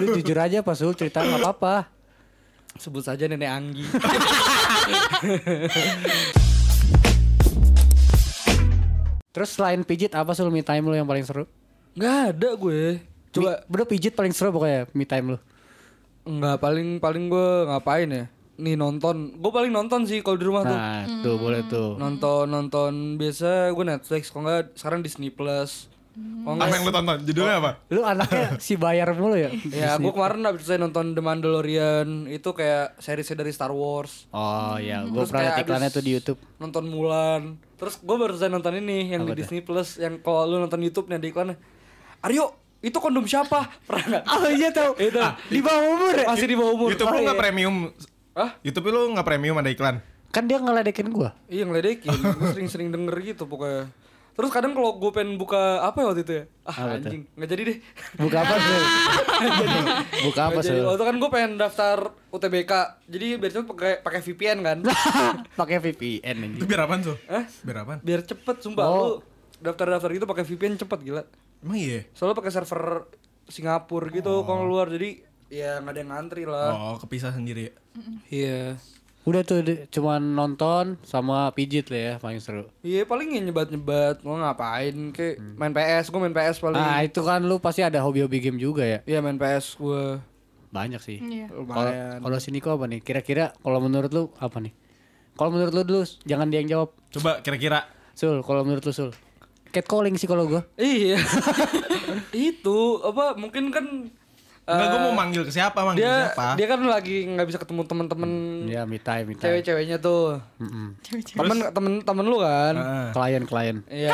Lu 0.00 0.16
jujur 0.16 0.38
aja 0.40 0.64
pas 0.64 0.80
lu 0.80 0.96
cerita 0.96 1.20
nggak 1.20 1.44
apa-apa. 1.44 1.92
Sebut 2.80 3.04
saja 3.04 3.28
nenek 3.28 3.50
Anggi. 3.52 3.84
Terus 9.28 9.50
selain 9.54 9.84
pijit 9.84 10.16
apa 10.16 10.32
sih 10.32 10.42
lu 10.42 10.50
me 10.50 10.64
time 10.64 10.88
lu 10.88 10.96
yang 10.96 11.06
paling 11.06 11.22
seru? 11.22 11.44
Nggak 11.94 12.16
ada 12.34 12.48
gue. 12.56 12.82
Coba 13.30 13.60
Coba, 13.60 13.68
bener 13.68 13.86
pijit 13.86 14.12
paling 14.16 14.32
seru 14.32 14.50
pokoknya 14.50 14.88
me 14.96 15.04
time 15.04 15.36
lu. 15.36 15.38
Enggak 16.24 16.56
paling 16.58 16.88
paling 16.98 17.28
gue 17.28 17.48
ngapain 17.68 18.08
ya? 18.08 18.24
Nih 18.58 18.74
nonton. 18.74 19.34
Gue 19.34 19.50
paling 19.50 19.70
nonton 19.70 20.02
sih 20.02 20.18
kalau 20.18 20.34
di 20.34 20.44
rumah 20.44 20.62
tuh. 20.62 20.74
Nah, 20.74 21.02
tuh 21.22 21.34
boleh 21.36 21.62
tuh. 21.64 21.94
Nonton 21.94 22.44
nonton 22.44 22.92
biasa 23.14 23.70
gue 23.70 23.84
Netflix 23.86 24.28
kalau 24.28 24.42
nggak 24.44 24.74
sekarang 24.74 25.00
Disney 25.00 25.30
Plus. 25.30 25.86
Kalau 26.18 26.58
Apa 26.58 26.74
yang 26.74 26.82
lu 26.82 26.90
tonton? 26.90 27.18
Judulnya 27.22 27.56
apa? 27.56 27.70
Lu 27.88 28.02
anaknya 28.02 28.46
si 28.58 28.74
bayar 28.74 29.14
mulu 29.14 29.38
ya? 29.38 29.54
Ya, 29.64 29.94
gue 29.94 30.10
kemarin 30.10 30.42
habis 30.42 30.66
saya 30.66 30.76
nonton 30.76 31.14
The 31.14 31.22
Mandalorian 31.22 32.26
itu 32.26 32.50
kayak 32.50 32.98
seriesnya 32.98 33.38
dari 33.38 33.54
Star 33.54 33.70
Wars. 33.70 34.26
Oh 34.28 34.74
iya, 34.76 35.06
gua 35.06 35.22
Terus 35.22 35.30
pernah 35.30 35.42
liat 35.46 35.62
iklannya 35.62 35.86
abis 35.86 35.94
tuh 35.94 36.02
di 36.02 36.10
YouTube. 36.10 36.38
Nonton 36.58 36.84
Mulan. 36.86 37.42
Terus 37.78 37.94
gue 37.96 38.16
baru 38.18 38.34
saja 38.34 38.50
nonton 38.50 38.74
ini 38.76 39.06
yang 39.08 39.22
di 39.22 39.38
Disney 39.38 39.62
Plus 39.62 39.94
yang 39.96 40.18
kalau 40.18 40.42
lu 40.44 40.58
nonton 40.58 40.82
YouTube 40.82 41.06
nih 41.06 41.22
ada 41.22 41.28
iklannya. 41.28 41.56
Aryo, 42.18 42.50
itu 42.80 42.98
kondom 42.98 43.22
siapa? 43.22 43.70
Pernah 43.86 44.04
nggak? 44.10 44.22
Oh 44.26 44.50
iya 44.50 44.68
tahu. 44.74 44.92
Itu 44.98 45.22
Di 45.46 45.60
bawah 45.62 45.82
umur 45.86 46.14
ya? 46.16 46.26
masih 46.26 46.46
di 46.46 46.56
bawah 46.58 46.72
umur. 46.74 46.88
YouTube 46.90 47.08
lu 47.08 47.14
Oh, 47.14 47.22
nggak 47.22 47.36
iya. 47.38 47.42
premium? 47.46 47.76
Hah? 48.38 48.54
YouTube 48.62 48.86
lu 48.88 49.10
nggak 49.10 49.26
premium 49.26 49.58
ada 49.58 49.66
iklan? 49.66 49.98
Kan 50.30 50.46
dia 50.46 50.56
ngeledekin 50.56 51.10
gua. 51.10 51.34
Iya 51.46 51.66
ngeledekin. 51.66 52.06
gue 52.06 52.48
sering-sering 52.54 52.88
denger 52.88 53.18
gitu 53.24 53.44
pokoknya. 53.44 53.90
Terus 54.32 54.54
kadang 54.54 54.70
kalau 54.70 54.94
gue 54.94 55.10
pengen 55.10 55.34
buka 55.34 55.58
apa 55.82 55.98
ya 55.98 56.06
waktu 56.06 56.22
itu 56.22 56.32
ya? 56.32 56.44
Ah 56.62 56.74
Apa 56.78 56.94
anjing, 56.96 57.26
nggak 57.34 57.48
jadi 57.48 57.62
deh. 57.64 57.78
Buka 58.16 58.38
apa 58.38 58.54
sih? 58.54 58.78
Buka 60.30 60.40
apa 60.44 60.60
sih? 60.62 60.78
Waktu 60.78 60.94
itu 60.94 61.04
kan 61.04 61.16
gue 61.16 61.30
pengen 61.32 61.52
daftar 61.56 61.96
UTBK. 62.30 62.72
Jadi 63.04 63.26
biar 63.34 63.50
cepet 63.50 63.66
pakai 63.66 63.92
pakai 63.98 64.20
VPN 64.22 64.58
kan. 64.62 64.78
Pakai 65.58 65.76
VPN 65.80 66.36
Itu 66.36 66.44
anjing. 66.46 66.62
biar 66.64 66.80
apaan 66.80 67.00
tuh? 67.02 67.16
Hah? 67.26 67.44
Biar 67.60 67.76
apaan? 67.82 67.98
Biar 68.00 68.20
cepet 68.22 68.56
sumpah 68.60 68.84
Oh. 68.84 68.94
lu 68.94 69.10
daftar-daftar 69.58 70.10
gitu 70.12 70.22
pakai 70.24 70.44
VPN 70.46 70.78
cepet 70.78 70.98
gila. 71.02 71.22
Emang 71.58 71.74
iya? 71.74 72.06
Soalnya 72.14 72.38
pakai 72.38 72.54
server 72.54 73.10
Singapura 73.44 74.06
gitu 74.08 74.46
kalau 74.46 74.62
luar 74.62 74.86
jadi 74.86 75.26
ya 75.48 75.78
nggak 75.78 75.92
ada 75.92 76.00
yang 76.00 76.10
ngantri 76.10 76.44
lah. 76.44 76.68
Oh, 76.70 76.96
kepisah 76.96 77.30
sendiri 77.30 77.62
ya? 77.64 77.72
Iya. 78.28 78.60
Udah 79.22 79.42
tuh 79.42 79.60
de- 79.60 79.84
cuman 79.86 80.24
nonton 80.32 80.96
sama 81.02 81.52
pijit 81.52 81.88
lah 81.88 82.00
ya 82.00 82.14
paling 82.16 82.38
seru. 82.38 82.64
Iya 82.80 83.04
paling 83.04 83.28
ya 83.30 83.40
nyebat-nyebat 83.42 84.22
mau 84.22 84.36
ngapain 84.36 84.94
kayak 85.10 85.36
Hmm. 85.36 85.54
main 85.54 85.72
PS, 85.72 86.08
gue 86.08 86.16
main 86.18 86.32
PS 86.32 86.56
paling. 86.58 86.76
Nah, 86.76 87.00
itu 87.02 87.20
kan 87.20 87.40
lu 87.40 87.56
pasti 87.58 87.80
ada 87.80 88.00
hobi-hobi 88.00 88.38
game 88.38 88.56
juga 88.56 88.82
ya. 88.82 88.98
Iya 89.04 89.20
main 89.20 89.36
PS 89.36 89.76
gue 89.76 90.20
Banyak 90.68 91.00
sih. 91.00 91.16
Iya. 91.18 91.48
Kalau 91.48 91.64
lumayan. 91.64 92.20
kalau 92.20 92.38
sini 92.38 92.56
kok 92.58 92.72
apa 92.72 92.84
nih? 92.86 93.00
Kira-kira 93.00 93.52
kalau 93.54 93.80
menurut 93.80 94.08
lu 94.10 94.28
apa 94.34 94.58
nih? 94.58 94.72
Kalau 95.32 95.48
menurut 95.50 95.72
lu 95.72 95.82
dulu 95.82 96.02
jangan 96.24 96.44
dia 96.46 96.58
yang 96.58 96.70
jawab. 96.70 96.92
Coba 97.10 97.40
kira-kira 97.40 97.88
Sul, 98.12 98.40
kalau 98.42 98.62
menurut 98.62 98.82
lu 98.82 98.92
Sul. 98.92 99.10
Catcalling 99.68 100.16
sih 100.16 100.24
kalau 100.24 100.44
gua. 100.44 100.64
Iya. 100.74 101.20
itu 102.32 102.78
apa 103.00 103.32
mungkin 103.34 103.68
kan 103.68 103.86
Enggak, 104.68 104.84
eh, 104.84 104.90
gue 104.90 105.00
mau 105.00 105.14
manggil 105.14 105.42
ke 105.42 105.50
siapa, 105.50 105.80
manggil 105.80 106.04
dia 106.04 106.28
siapa? 106.28 106.52
dia 106.54 106.66
kan 106.68 106.80
lagi 106.84 107.24
nggak 107.24 107.46
bisa 107.46 107.56
ketemu 107.56 107.82
teman-teman 107.82 108.30
Ya, 108.68 108.84
me 108.84 108.98
time, 108.98 109.24
me 109.24 109.32
time. 109.32 109.40
cewek-ceweknya 109.40 109.96
tuh. 109.96 110.36
Mm-mm. 110.58 110.92
Temen 111.24 111.56
temen 111.72 111.92
temen 112.02 112.24
lu 112.24 112.36
kan. 112.38 112.74
Heeh. 112.76 113.06
Klien-klien. 113.10 113.76
Iya. 113.86 114.12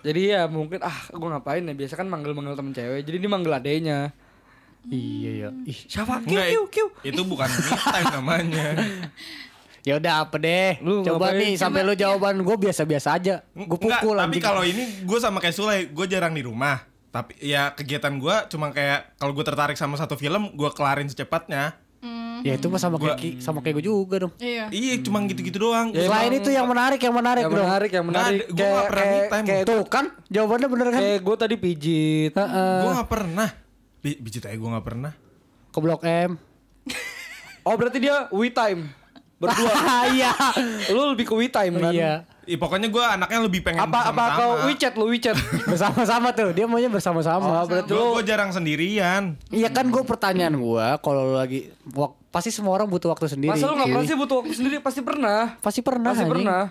Jadi 0.00 0.22
ya 0.30 0.46
mungkin 0.46 0.78
ah 0.78 0.94
gue 1.08 1.28
ngapain 1.28 1.60
ya 1.60 1.74
biasa 1.74 1.94
kan 1.94 2.06
manggil-manggil 2.06 2.54
temen 2.54 2.70
cewek. 2.70 3.02
Jadi 3.02 3.16
dia 3.18 3.28
manggil 3.28 3.50
adenya. 3.50 3.98
Iya 4.84 5.30
ya. 5.34 5.48
Ih, 5.64 5.78
Siapa? 5.84 6.22
Kiu 6.22 6.38
kiu 6.38 6.62
kiu. 6.68 6.86
itu 7.02 7.20
bukan 7.20 7.48
me 7.48 7.60
time 7.66 8.06
namanya. 8.14 8.66
Ya 9.84 10.00
udah 10.00 10.24
apa 10.24 10.40
deh. 10.40 10.80
Lu 10.80 11.04
Coba 11.04 11.28
ngapain? 11.28 11.44
nih 11.44 11.52
sampai 11.60 11.84
lu 11.84 11.92
jawaban 11.92 12.40
gua 12.40 12.56
biasa-biasa 12.56 13.20
aja. 13.20 13.44
Gua 13.52 13.76
Enggak, 13.76 14.00
pukul 14.00 14.16
tapi 14.16 14.40
kalau 14.40 14.64
ini 14.64 15.04
gue 15.04 15.18
sama 15.20 15.44
kayak 15.44 15.52
Sule, 15.52 15.92
gue 15.92 16.06
jarang 16.08 16.32
di 16.32 16.40
rumah. 16.40 16.88
Tapi 17.14 17.38
ya 17.38 17.70
kegiatan 17.70 18.10
gue 18.12 18.36
cuma 18.48 18.68
kayak 18.68 19.14
kalau 19.14 19.30
gue 19.30 19.44
tertarik 19.44 19.78
sama 19.78 19.94
satu 19.94 20.14
film, 20.14 20.50
gue 20.50 20.70
kelarin 20.72 21.06
secepatnya. 21.06 21.78
Ya 22.42 22.60
itu 22.60 22.68
mah 22.68 22.76
sama 22.76 23.00
Gua- 23.00 23.14
kayak 23.14 23.16
Ki- 23.16 23.40
sama 23.40 23.64
kayak 23.64 23.80
gua 23.80 23.86
juga 23.86 24.16
dong. 24.20 24.32
Iya. 24.36 24.68
Iya, 24.68 25.00
cuma 25.00 25.24
gitu-gitu 25.24 25.56
doang. 25.56 25.88
Ya, 25.88 26.04
Selain 26.04 26.28
itu 26.28 26.52
yang 26.52 26.68
menarik, 26.68 27.00
yang 27.00 27.16
menarik 27.16 27.40
Yang 27.40 27.52
dong. 27.54 27.64
menarik, 27.64 27.90
yang 27.90 28.04
Nggak 28.04 28.20
menarik. 28.20 28.44
gua 28.44 28.66
nggak 28.66 28.84
pernah 28.84 29.06
me 29.06 29.20
time. 29.24 29.46
kayak, 29.46 29.64
Tuh 29.64 29.82
kan 29.88 30.04
jawabannya 30.28 30.68
bener 30.68 30.86
kan? 30.86 31.00
kayak 31.00 31.20
gue 31.22 31.36
tadi 31.38 31.54
pijit. 31.56 32.32
Heeh. 32.34 32.76
gue 32.76 32.90
nggak 32.92 33.08
pernah. 33.08 33.48
Bi 33.96 34.10
Biji 34.20 34.38
aja 34.42 34.52
gue 34.52 34.68
nggak 34.68 34.84
pernah. 34.84 35.12
Ke 35.70 35.78
Blok 35.80 36.02
M. 36.04 36.30
Oh 37.62 37.74
berarti 37.74 37.96
dia 37.98 38.28
we 38.28 38.52
time 38.52 38.92
berdua. 39.34 39.72
Iya. 40.12 40.30
lu 40.92 41.08
lebih 41.08 41.24
ke 41.24 41.32
we 41.32 41.48
time 41.48 41.80
kan? 41.80 41.88
Iya. 41.90 42.28
Ih, 42.44 42.54
pokoknya 42.54 42.86
gue 42.86 43.00
anaknya 43.00 43.40
lebih 43.40 43.60
pengen 43.60 43.80
Apa 43.80 44.08
apa 44.08 44.24
kau. 44.34 44.50
WeChat 44.66 44.94
lu 44.94 45.08
WeChat? 45.08 45.36
Bersama-sama 45.70 46.30
tuh. 46.30 46.50
Dia 46.50 46.64
maunya 46.64 46.86
bersama-sama. 46.86 47.64
berarti 47.64 47.88
Gue 47.88 47.98
lu 47.98 48.14
gue 48.14 48.24
jarang 48.24 48.50
sendirian. 48.50 49.40
Iya 49.48 49.68
kan 49.68 49.86
gue 49.86 50.02
pertanyaan 50.02 50.54
gua 50.54 50.96
kalau 50.98 51.24
lu 51.24 51.34
lagi 51.34 51.72
wak- 51.88 52.20
pasti 52.28 52.50
semua 52.50 52.74
orang 52.74 52.86
butuh 52.86 53.08
waktu 53.08 53.26
sendiri. 53.26 53.50
masa 53.50 53.64
lu 53.64 53.74
nggak 53.74 53.88
pernah 53.88 54.04
sih 54.04 54.16
butuh 54.16 54.36
waktu 54.38 54.52
sendiri 54.52 54.76
pasti 54.78 55.00
pernah. 55.00 55.56
Pasti 55.58 55.80
pernah. 55.80 56.10
Pasti 56.10 56.22
anjing. 56.22 56.34
pernah. 56.36 56.62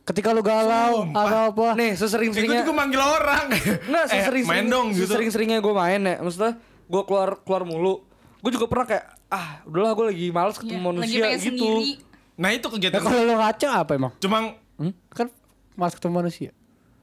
Ketika 0.00 0.28
lu 0.30 0.42
galau 0.42 1.06
atau 1.06 1.38
apa? 1.48 1.66
Nih, 1.72 1.92
Kayak 1.92 1.94
gue 1.94 2.00
sesering-seringnya 2.02 2.60
juga 2.60 2.74
manggil 2.74 2.98
orang. 3.00 3.44
Enggak, 3.86 4.04
Eh, 4.10 4.14
sesering 4.16 4.44
main 4.44 4.66
dong 4.66 4.86
gitu. 4.90 5.06
Sesering-seringnya 5.06 5.58
gue 5.58 5.74
main 5.76 6.00
ya. 6.00 6.14
Maksudnya 6.18 6.52
gue 6.84 7.02
keluar 7.04 7.38
keluar 7.40 7.62
mulu. 7.62 8.02
Gue 8.40 8.50
juga 8.50 8.66
pernah 8.66 8.86
kayak 8.88 9.04
ah, 9.28 9.62
udahlah 9.62 9.92
gue 9.92 10.06
lagi 10.10 10.26
males 10.30 10.56
ketemu 10.56 10.74
lagi 10.74 10.84
manusia 11.06 11.26
gitu. 11.38 11.62
sendiri 11.62 11.90
Nah 12.34 12.50
itu 12.50 12.64
Ya 12.64 12.72
kegiatan. 12.72 13.04
kalau 13.04 13.20
lu 13.20 13.34
ngaco 13.36 13.68
apa 13.68 13.92
emang? 13.92 14.12
Cuma 14.16 14.38
Hmm? 14.80 14.96
Kan 15.12 15.28
mas 15.76 15.92
ketemu 15.92 16.24
manusia. 16.24 16.50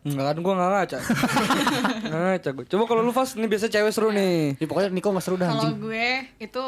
Enggak 0.01 0.25
kan 0.33 0.37
gue 0.39 0.53
gak 0.57 0.71
ngaca. 0.71 0.99
Nggak 2.09 2.21
ngaca 2.25 2.49
gue. 2.57 2.65
Coba 2.65 2.83
kalau 2.89 3.01
lu 3.05 3.11
Fas, 3.13 3.35
ini 3.37 3.45
biasa 3.45 3.69
cewek 3.69 3.91
seru 3.93 4.09
nih. 4.09 4.57
Ya 4.57 4.65
pokoknya 4.65 4.89
Niko 4.89 5.13
gak 5.13 5.23
seru 5.23 5.37
dah 5.37 5.51
kalau 5.51 5.77
gue 5.77 6.07
itu 6.41 6.65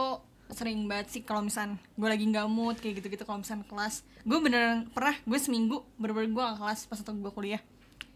sering 0.50 0.90
banget 0.90 1.08
sih 1.14 1.22
kalau 1.22 1.46
misal 1.46 1.78
gue 1.78 2.10
lagi 2.10 2.26
nggak 2.26 2.50
mood 2.50 2.82
kayak 2.82 3.02
gitu-gitu 3.02 3.22
kalau 3.22 3.46
misal 3.46 3.62
kelas 3.70 4.02
gue 4.26 4.38
beneran 4.42 4.90
pernah 4.90 5.14
gue 5.14 5.38
seminggu 5.38 5.86
bener-bener 6.02 6.34
gue 6.34 6.42
gak 6.42 6.58
kelas 6.58 6.80
pas 6.90 6.98
waktu 6.98 7.22
gue 7.22 7.34
kuliah 7.38 7.62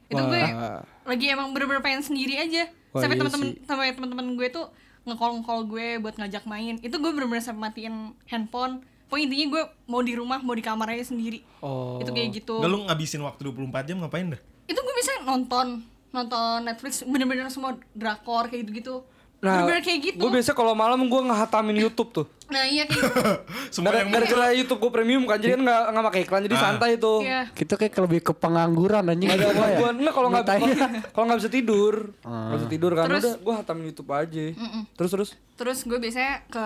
itu 0.09 0.17
gue 0.17 0.43
Wah. 0.49 0.81
lagi 1.05 1.25
emang 1.29 1.53
bener-bener 1.53 1.85
pengen 1.85 2.01
sendiri 2.01 2.41
aja 2.41 2.69
Wah, 2.89 3.05
sampai 3.05 3.15
iya 3.17 3.21
teman-teman 3.21 3.49
sampai 3.69 3.93
teman-teman 3.93 4.25
gue 4.33 4.47
tuh 4.49 4.65
ngecall 5.05 5.41
ngecall 5.41 5.61
gue 5.69 5.87
buat 6.01 6.15
ngajak 6.17 6.43
main 6.49 6.81
itu 6.81 6.95
gue 6.97 7.11
bener-bener 7.13 7.43
sampai 7.45 7.69
matiin 7.69 8.17
handphone 8.25 8.81
pokoknya 9.05 9.23
intinya 9.25 9.45
gue 9.49 9.63
mau 9.85 9.99
di 9.99 10.13
rumah 10.13 10.39
mau 10.39 10.51
di 10.51 10.61
kamar 10.61 10.87
aja 10.91 11.07
sendiri 11.07 11.41
Oh. 11.59 11.95
itu 11.97 12.09
kayak 12.09 12.29
gitu 12.33 12.57
Gak 12.57 12.67
lu 12.67 12.83
ngabisin 12.83 13.21
waktu 13.21 13.41
24 13.45 13.55
jam 13.85 13.97
ngapain 13.97 14.27
dah? 14.27 14.41
itu 14.63 14.75
gue 14.75 14.95
bisa 14.95 15.11
nonton 15.21 15.79
nonton 16.09 16.61
Netflix 16.61 17.01
bener-bener 17.03 17.47
semua 17.47 17.73
drakor 17.91 18.45
kayak 18.45 18.63
gitu-gitu 18.63 19.03
Nah, 19.39 19.59
bener-bener 19.59 19.81
kayak 19.81 19.99
gitu 20.05 20.17
Gue 20.17 20.31
biasa 20.31 20.51
kalau 20.51 20.71
malam 20.71 21.03
gue 21.03 21.21
ngehatamin 21.21 21.75
YouTube 21.77 22.09
tuh. 22.13 22.25
nah 22.45 22.63
iya 22.63 22.85
kayak 22.85 22.95
gitu 23.01 23.21
Semua 23.75 23.91
Gara- 23.91 23.99
yang 23.99 24.09
Gara-gara 24.09 24.45
YouTube 24.53 24.79
gue 24.79 24.91
premium 24.93 25.23
kan, 25.25 25.35
jadi 25.35 25.53
kan 25.53 25.61
nggak 25.63 25.81
nggak 25.89 26.05
pakai 26.05 26.21
iklan, 26.21 26.41
jadi 26.43 26.55
Ah. 26.55 26.61
santai 26.61 26.91
tuh. 26.95 27.19
Iya. 27.19 27.41
Kita 27.51 27.73
kayak 27.75 27.91
lebih 27.99 28.19
ke 28.21 28.31
pengangguran 28.31 29.03
anjing. 29.03 29.27
Ada 29.27 29.43
Apa 29.43 29.51
ya? 29.51 29.59
gangguan 29.73 29.95
enggak 29.97 30.13
kalau 30.13 30.29
nggak 30.29 30.45
Mitanya. 30.45 30.73
kalau 31.09 31.25
nggak 31.25 31.39
bisa 31.39 31.51
tidur. 31.51 31.93
Nggak 32.21 32.55
bisa 32.55 32.69
tidur 32.69 32.91
kan 32.93 33.05
Terus- 33.05 33.23
udah 33.25 33.35
gue 33.37 33.53
hatamin 33.53 33.83
YouTube 33.85 34.09
aja. 34.13 34.45
Terus 34.93 35.11
terus. 35.11 35.29
Terus 35.53 35.77
gue 35.81 35.97
biasanya 35.97 36.33
ke 36.47 36.65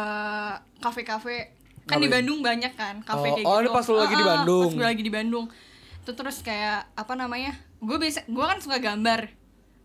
kafe-kafe 0.77 1.56
kan 1.87 1.97
di 1.97 2.11
Bandung 2.11 2.39
banyak 2.39 2.73
kan 2.75 2.99
kafe 3.01 3.17
Oh, 3.17 3.33
kayak 3.33 3.45
oh, 3.47 3.55
gitu. 3.55 3.63
ini 3.63 3.69
pas 3.71 3.85
lu 3.87 3.95
lagi 3.95 4.11
di 4.11 4.17
Ah, 4.17 4.21
ah, 4.21 4.31
Bandung. 4.35 4.67
Pas 4.67 4.75
gue 4.75 4.87
lagi 4.91 5.03
di 5.03 5.13
Bandung. 5.13 5.45
Itu 6.03 6.11
terus 6.13 6.37
kayak 6.39 6.79
apa 6.93 7.13
namanya? 7.15 7.53
Gue 7.79 7.97
biasa 7.97 8.27
gue 8.27 8.45
kan 8.45 8.59
suka 8.59 8.77
gambar. 8.77 9.21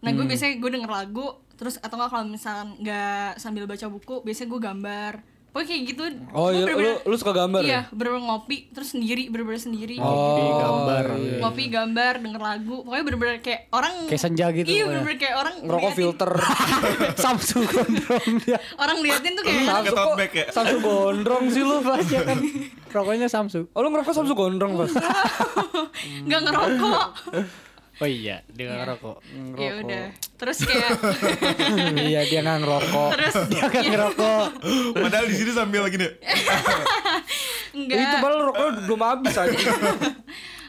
Nah, 0.03 0.11
Hmm. 0.11 0.17
gue 0.19 0.25
biasanya 0.27 0.59
gue 0.59 0.71
denger 0.71 0.91
lagu 0.91 1.27
terus 1.55 1.79
atau 1.79 1.95
enggak 1.95 2.11
kalau 2.11 2.25
misalnya 2.27 2.65
nggak 2.77 3.31
sambil 3.39 3.65
baca 3.65 3.87
buku, 3.87 4.17
biasanya 4.21 4.49
gue 4.51 4.61
gambar. 4.61 5.13
Pokoknya 5.53 5.69
kayak 5.69 5.83
gitu. 5.87 6.03
Oh 6.33 6.49
iya, 6.49 6.65
bener-bener- 6.65 6.97
lu- 6.99 7.05
lu 7.07 7.15
suka 7.15 7.33
gambar 7.35 7.61
Iya, 7.61 7.73
ya? 7.75 7.81
bener-bener 7.89 8.25
ngopi 8.25 8.57
terus 8.69 8.89
sendiri, 8.91 9.29
bener-bener 9.29 9.61
sendiri. 9.61 9.95
Ngopi, 9.95 10.43
gambar. 10.59 11.05
iya. 11.15 11.37
Ngopi, 11.39 11.65
gambar, 11.69 12.13
denger 12.19 12.41
lagu. 12.43 12.77
Pokoknya 12.83 13.05
bener-bener 13.05 13.37
kayak 13.39 13.61
orang 13.71 13.95
Kayak 14.03 14.23
senja 14.23 14.47
gitu 14.51 14.65
Iya, 14.67 14.83
bener-bener 14.87 15.19
kayak 15.19 15.37
orang 15.37 15.55
Ngerokok 15.61 15.93
filter. 15.93 16.31
Samsung 17.23 17.63
gondrong 17.67 18.27
dia. 18.41 18.59
Orang 18.75 18.99
liatin 18.99 19.33
tuh 19.35 19.45
kayak 19.45 19.61
tote 19.87 20.11
bag 20.17 20.33
ya? 20.33 20.47
Samsung 20.49 20.81
gondrong 20.81 21.45
sih 21.47 21.61
lu. 21.61 21.77
Pasti 21.81 22.17
kan 22.17 22.39
rokoknya 22.89 23.29
Samsung. 23.29 23.69
Oh 23.71 23.81
lu 23.81 23.89
ngerokok 23.89 24.15
Samsung 24.15 24.33
gondrong 24.35 24.73
pas. 24.75 24.93
nggak 26.27 26.41
ngerokok. 26.43 27.03
Oh 28.03 28.11
iya, 28.11 28.43
dia 28.51 28.65
nggak 28.67 28.79
ngerokok. 28.83 29.17
ya 29.55 29.71
udah 29.79 30.05
terus 30.35 30.59
kayak 30.61 30.91
iya 32.11 32.21
dia 32.27 32.41
nggak 32.43 32.59
ngerokok. 32.61 33.11
terus 33.15 33.35
Dia 33.47 33.63
kan 33.65 33.83
ngerokok. 33.87 34.47
Padahal 35.07 35.25
di 35.25 35.35
sini 35.35 35.51
sambil 35.51 35.81
lagi 35.83 35.97
nih. 36.03 36.13
enggak 37.73 37.97
Itu 37.97 38.17
malah 38.19 38.41
rokoknya 38.45 38.71
belum 38.83 39.01
habis 39.01 39.35
aja. 39.37 39.55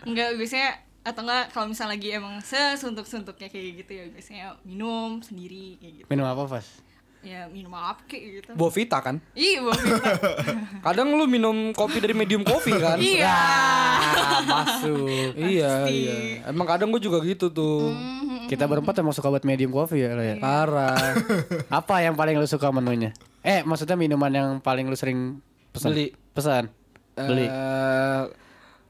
enggak 0.03 0.29
biasanya 0.37 0.69
atau 1.01 1.21
enggak 1.21 1.43
kalau 1.49 1.67
misalnya 1.67 1.91
lagi 1.91 2.09
emang 2.11 2.35
sesuntuk-suntuknya 2.39 3.47
kayak 3.49 3.81
gitu 3.81 3.91
ya 3.91 4.05
biasanya 4.07 4.45
minum 4.61 5.19
sendiri 5.19 5.75
kayak 5.77 5.93
gitu 5.97 6.07
Minum 6.07 6.23
apa, 6.23 6.47
Pas? 6.47 6.67
Ya 7.23 7.47
minum 7.47 7.71
apa 7.71 8.03
kayak 8.03 8.23
gitu 8.43 8.51
Bovita 8.53 8.99
kan. 8.99 9.23
iya 9.31 9.63
bawa 9.63 9.73
Vita. 9.79 10.11
Kadang 10.91 11.15
lu 11.15 11.23
minum 11.23 11.71
kopi 11.71 12.03
dari 12.03 12.11
medium 12.11 12.43
coffee 12.43 12.75
kan. 12.75 12.99
iya 12.99 13.39
masuk. 14.43 15.31
Iya 15.39 15.87
iya. 15.87 16.15
Emang 16.51 16.67
kadang 16.67 16.91
gue 16.91 16.99
juga 16.99 17.23
gitu 17.23 17.47
tuh. 17.47 17.95
Kita 18.51 18.67
berempat 18.67 18.99
emang 18.99 19.15
suka 19.15 19.31
buat 19.31 19.47
medium 19.47 19.71
coffee 19.71 20.03
ya, 20.03 20.11
lo 20.13 20.19
ya. 20.19 20.35
Parah. 20.35 20.99
Apa 21.79 22.03
yang 22.03 22.19
paling 22.19 22.35
lu 22.35 22.43
suka 22.43 22.69
menunya? 22.75 23.15
Eh, 23.39 23.63
maksudnya 23.63 23.95
minuman 23.95 24.31
yang 24.31 24.49
paling 24.59 24.91
lu 24.91 24.95
sering 24.99 25.39
pesan? 25.71 25.95
Beli. 25.95 26.11
Pesan. 26.35 26.67
Beli. 27.15 27.47
Eh, 27.47 28.21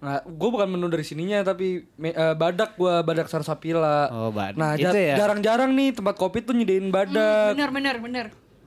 nggak, 0.03 0.21
gue 0.27 0.49
bukan 0.51 0.67
menu 0.67 0.85
dari 0.85 1.01
sininya 1.01 1.39
tapi 1.41 1.87
me- 1.95 2.11
eh, 2.11 2.35
badak 2.35 2.75
gue 2.75 2.91
badak 2.99 3.25
sarsapila. 3.25 4.11
Oh, 4.11 4.29
badak. 4.29 4.55
Nah 4.55 4.75
jar- 4.75 4.91
ya? 4.91 5.15
jarang-jarang 5.17 5.71
nih 5.71 5.93
tempat 5.93 6.13
kopi 6.13 6.39
tuh 6.39 6.51
nyediain 6.51 6.87
badak. 6.87 7.55
bener 7.55 7.71
bener 7.71 7.95
bener 7.97 8.25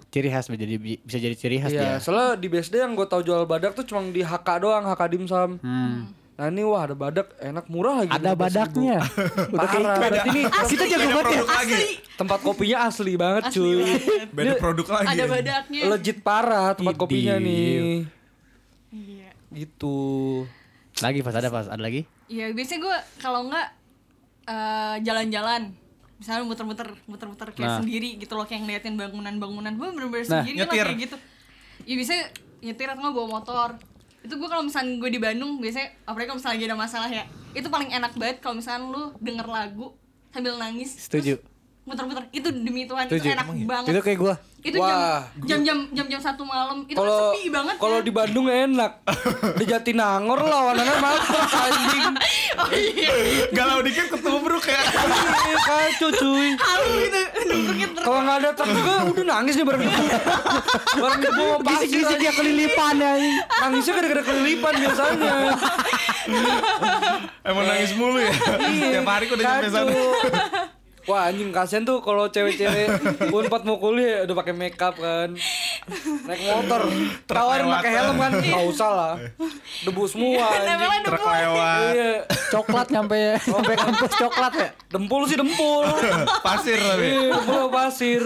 Ciri 0.09 0.27
khas 0.27 0.49
jadi 0.49 0.75
bisa 0.79 1.19
jadi 1.19 1.37
ciri 1.37 1.57
khas 1.59 1.69
Iya, 1.69 1.83
dia. 1.83 1.95
soalnya 1.99 2.35
di 2.35 2.49
BSD 2.49 2.81
yang 2.81 2.95
gue 2.95 3.05
tahu 3.05 3.21
jual 3.21 3.45
badak 3.45 3.75
tuh 3.75 3.85
cuma 3.85 4.01
di 4.03 4.21
HK 4.21 4.49
doang, 4.59 4.85
HK 4.87 5.03
dimsum. 5.11 5.61
Hmm. 5.61 6.09
Nah 6.35 6.47
ini 6.47 6.63
wah 6.63 6.83
ada 6.83 6.93
badak 6.93 7.33
enak 7.35 7.65
murah 7.67 8.01
lagi. 8.03 8.13
Ada 8.15 8.31
15.000. 8.31 8.37
badaknya. 8.39 8.99
Udah 9.55 9.67
kayak 9.67 9.83
Parah. 9.83 9.97
berarti 9.99 10.29
ini 10.31 10.41
kita 10.67 10.85
jago 10.87 11.09
banget 11.11 11.27
ya. 11.27 11.43
lagi. 11.45 11.85
Tempat 12.15 12.39
kopinya 12.41 12.79
asli 12.83 13.13
banget 13.15 13.43
Asli 13.47 13.57
cuy. 13.59 13.77
banget. 13.79 14.29
Beda 14.31 14.53
produk 14.57 14.87
lagi. 14.91 15.07
ada 15.07 15.17
ya. 15.17 15.27
badaknya 15.27 15.81
Legit 15.87 16.19
parah 16.23 16.69
tempat 16.73 16.93
Idih. 16.93 17.03
kopinya 17.03 17.35
nih. 17.39 17.77
iya 18.91 19.31
Gitu. 19.51 19.97
Lagi 20.99 21.21
pas 21.21 21.35
ada 21.35 21.49
pas 21.49 21.67
ada 21.67 21.79
lagi. 21.79 22.09
Iya 22.27 22.53
biasanya 22.53 22.81
gue 22.83 22.97
kalau 23.19 23.41
enggak 23.47 23.67
eh, 24.47 24.97
jalan-jalan. 25.03 25.75
Misalnya 26.17 26.49
muter-muter 26.49 26.89
muter-muter 27.05 27.49
kayak 27.53 27.69
Nah. 27.69 27.79
sendiri 27.79 28.17
gitu 28.17 28.33
loh 28.33 28.45
kayak 28.45 28.65
ngeliatin 28.65 28.97
bangunan-bangunan. 28.97 29.73
Gue 29.75 29.89
bener-bener 29.91 30.25
Nah, 30.25 30.41
sendiri 30.41 30.57
lah 30.59 30.69
kayak 30.69 30.97
gitu. 30.99 31.17
Ya 31.85 31.95
bisa 31.95 32.15
nyetir 32.59 32.89
atau 32.89 33.01
nggak 33.01 33.15
bawa 33.15 33.29
motor. 33.31 33.69
Itu 34.25 34.35
gue 34.35 34.49
kalau 34.49 34.65
misalnya 34.65 34.97
gue 34.97 35.11
di 35.13 35.21
Bandung 35.21 35.61
biasanya 35.61 35.93
apalagi 36.03 36.27
kalau 36.27 36.39
misalnya 36.41 36.57
lagi 36.57 36.67
ada 36.67 36.77
masalah 36.77 37.09
ya 37.09 37.25
itu 37.53 37.69
paling 37.69 37.89
enak 37.91 38.13
banget 38.15 38.37
kalau 38.41 38.57
misalnya 38.57 38.85
lu 38.85 39.03
denger 39.17 39.47
lagu 39.47 39.93
sambil 40.29 40.57
nangis 40.57 40.93
Setuju. 40.99 41.37
terus 41.37 41.45
muter-muter. 41.85 42.25
Itu 42.31 42.49
demi 42.51 42.85
Tuhan 42.85 43.07
itu 43.07 43.21
enak 43.23 43.47
banget. 43.63 43.93
Itu 43.93 44.01
kayak 44.01 44.19
gua. 44.19 44.35
Itu 44.67 44.77
Wah, 44.77 45.23
jam 45.47 45.63
jam 45.63 45.87
jam 45.95 46.07
jam 46.11 46.19
satu 46.19 46.43
malam 46.43 46.83
itu 46.83 46.93
kan 46.93 46.99
Kalau 46.99 47.17
sepi 47.31 47.43
banget 47.49 47.75
kalau 47.79 47.99
ya. 47.99 48.03
di 48.03 48.11
Bandung 48.11 48.47
enak. 48.51 48.93
di 49.55 49.65
Jatinangor 49.65 50.43
lawanannya 50.43 50.97
mantap 50.99 51.47
anjing. 51.47 52.05
oh 52.61 52.71
iya 52.73 53.11
Galau 53.55 53.79
dikit 53.81 54.11
ketubruk 54.11 54.67
ya. 54.67 54.83
Iya, 54.83 55.57
Kacau 55.63 56.11
cuy. 56.11 56.49
halu 56.59 56.91
gitu 56.99 57.21
Kalau 57.97 58.21
nggak 58.21 58.39
ada 58.39 58.51
truk 58.53 58.71
juga 58.73 58.95
udah 59.07 59.25
nangis 59.29 59.55
nih 59.55 59.65
bareng 59.65 59.83
bareng 60.97 61.21
ibu 61.23 61.43
mau 61.47 61.59
pasir 61.61 61.87
Gisik-gisik 61.87 62.19
dia 62.19 62.33
kelilipan 62.35 62.95
ya. 62.97 63.13
Nangisnya 63.63 63.93
gara-gara 63.95 64.23
kelilipan 64.25 64.75
biasanya. 64.77 65.35
Emang 67.43 67.65
nangis 67.65 67.93
mulu 67.95 68.19
ya. 68.19 68.33
Tiap 68.35 69.07
hari 69.07 69.25
udah 69.29 69.45
nyampe 69.45 69.69
sana. 69.71 69.93
Wah 71.07 71.31
anjing 71.31 71.51
kasihan 71.51 71.83
tuh 71.83 72.03
kalau 72.03 72.27
cewek-cewek 72.27 72.91
unpad 73.33 73.63
mau 73.63 73.79
kuliah 73.79 74.27
udah 74.27 74.35
pakai 74.37 74.51
makeup 74.53 74.95
kan 74.95 75.39
naik 76.27 76.41
motor 76.43 76.83
tawarin 77.25 77.71
pakai 77.71 77.91
helm 77.93 78.17
kan 78.17 78.33
nggak 78.35 78.65
usah 78.67 78.91
lah 78.91 79.15
debu 79.87 80.03
semua 80.05 80.43
anjing 80.43 80.67
Nempelnya 80.67 81.01
Truk 81.07 81.23
lewat. 81.23 81.79
iya 81.89 82.11
Coklat 82.49 82.87
nyampe 82.91 83.19
sampai 83.39 83.75
kampus 83.77 84.13
coklat 84.17 84.53
ya. 84.53 84.69
dempul 84.89 85.23
sih 85.25 85.37
dempul 85.37 85.87
Pasir 86.47 86.75
tapi. 86.77 87.07
iya 87.07 87.63
pasir 87.71 88.21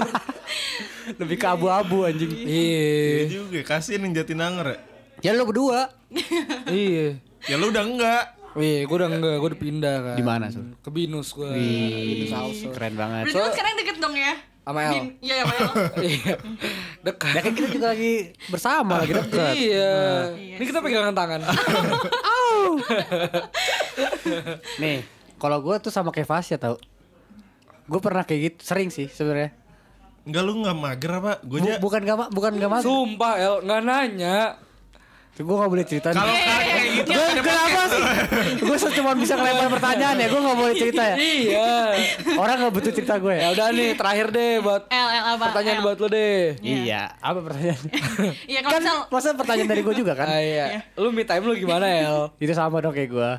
Lebih 1.11 1.37
ke 1.37 1.47
abu-abu 1.47 2.07
anjing. 2.07 2.33
Iya 2.33 2.49
iya 2.49 3.25
juga 3.27 3.61
kasihin 3.67 4.09
yang 4.09 4.15
Jatinangor 4.17 4.67
ya. 4.67 4.79
Ya 5.21 5.31
lu 5.35 5.45
berdua. 5.45 5.93
iya 6.67 7.21
Ya 7.43 7.55
lu 7.57 7.69
udah 7.69 7.83
enggak. 7.83 8.40
Iya, 8.53 8.83
gue 8.83 8.97
udah 8.97 9.09
enggak, 9.09 9.37
gue 9.37 9.49
udah 9.49 9.61
pindah 9.61 9.97
kan. 10.03 10.17
Di 10.17 10.25
mana, 10.25 10.45
Sul? 10.49 10.75
Ke 10.77 10.91
Binus 10.91 11.31
gue. 11.31 11.47
Wih, 11.47 12.27
Binus 12.27 12.33
House. 12.33 12.67
keren 12.69 12.95
banget. 12.95 13.23
Berarti 13.25 13.39
lu 13.39 13.51
sekarang 13.53 13.75
deket 13.77 13.97
dong 13.99 14.15
ya? 14.15 14.35
Sama 14.61 14.81
El. 14.85 14.93
Iya, 15.19 15.35
sama 15.41 15.55
El. 15.55 15.69
Iya. 16.11 16.35
Dekat. 17.01 17.33
Ya 17.33 17.41
kan 17.41 17.53
kita 17.53 17.69
juga 17.71 17.87
lagi 17.89 18.15
bersama 18.47 18.93
lagi 18.99 19.13
dekat. 19.15 19.55
Iya. 19.55 19.95
Iya 20.35 20.55
Ini 20.59 20.65
kita 20.65 20.79
pegangan 20.81 21.15
tangan. 21.15 21.41
Nih, 24.79 24.99
kalau 25.37 25.59
gue 25.61 25.75
tuh 25.79 25.89
sama 25.89 26.11
kayak 26.11 26.29
Fasya 26.29 26.57
tau. 26.57 26.77
Gue 27.87 27.99
pernah 27.99 28.23
kayak 28.23 28.41
gitu, 28.45 28.59
sering 28.65 28.89
sih 28.89 29.07
sebenarnya. 29.07 29.55
Enggak 30.23 30.43
lu 30.45 30.53
enggak 30.59 30.77
mager 30.77 31.13
apa? 31.17 31.33
Gue 31.41 31.59
Bu- 31.59 31.67
aja 31.67 31.79
bukan 31.79 32.01
gak 32.01 32.17
ma- 32.17 32.31
bukan 32.31 32.53
gak 32.55 32.71
mau. 32.71 32.83
Sumpah 32.83 33.35
El, 33.37 33.55
nggak 33.63 33.81
nanya. 33.83 34.37
Gue 35.33 35.57
gak 35.57 35.73
boleh 35.73 35.85
cerita 35.85 36.13
Kalau 36.13 36.29
kayak 36.29 36.85
gitu 37.01 37.11
Gue 37.11 37.23
ada 37.23 37.41
kenapa 37.41 37.65
podcast. 37.65 37.91
sih? 37.91 38.03
Gue 38.61 38.77
cuma 38.93 39.11
bisa 39.15 39.35
ngelempar 39.35 39.69
pertanyaan 39.73 40.17
ya. 40.17 40.27
Gue 40.29 40.41
gak 40.43 40.59
boleh 40.59 40.75
cerita 40.77 41.03
ya. 41.03 41.17
Iya. 41.17 41.71
Orang 42.37 42.55
gak 42.61 42.73
butuh 42.73 42.93
cerita 42.93 43.15
gue 43.17 43.33
Ya 43.33 43.41
ya. 43.41 43.49
udah 43.51 43.67
nih 43.73 43.89
terakhir 43.97 44.27
deh 44.31 44.53
buat 44.61 44.83
L 44.87 45.09
L 45.09 45.25
apa? 45.33 45.45
pertanyaan 45.49 45.79
L. 45.81 45.85
buat 45.87 45.97
lo 45.97 46.07
deh. 46.07 46.61
Iya. 46.61 47.03
Apa 47.17 47.39
pertanyaan? 47.41 47.81
Iya 48.45 48.59
kalau 48.61 48.73
kan 48.73 48.83
misal 48.83 48.99
masa 49.09 49.29
pertanyaan 49.33 49.69
dari 49.71 49.81
gue 49.81 49.95
juga 49.97 50.13
kan? 50.13 50.27
Ah, 50.29 50.43
iya. 50.43 50.85
Lu 50.95 51.09
me 51.09 51.25
time 51.25 51.43
lu 51.43 51.57
gimana 51.57 51.87
El? 51.89 52.21
Itu 52.37 52.53
sama 52.53 52.85
dong 52.85 52.93
kayak 52.93 53.09
gue. 53.09 53.31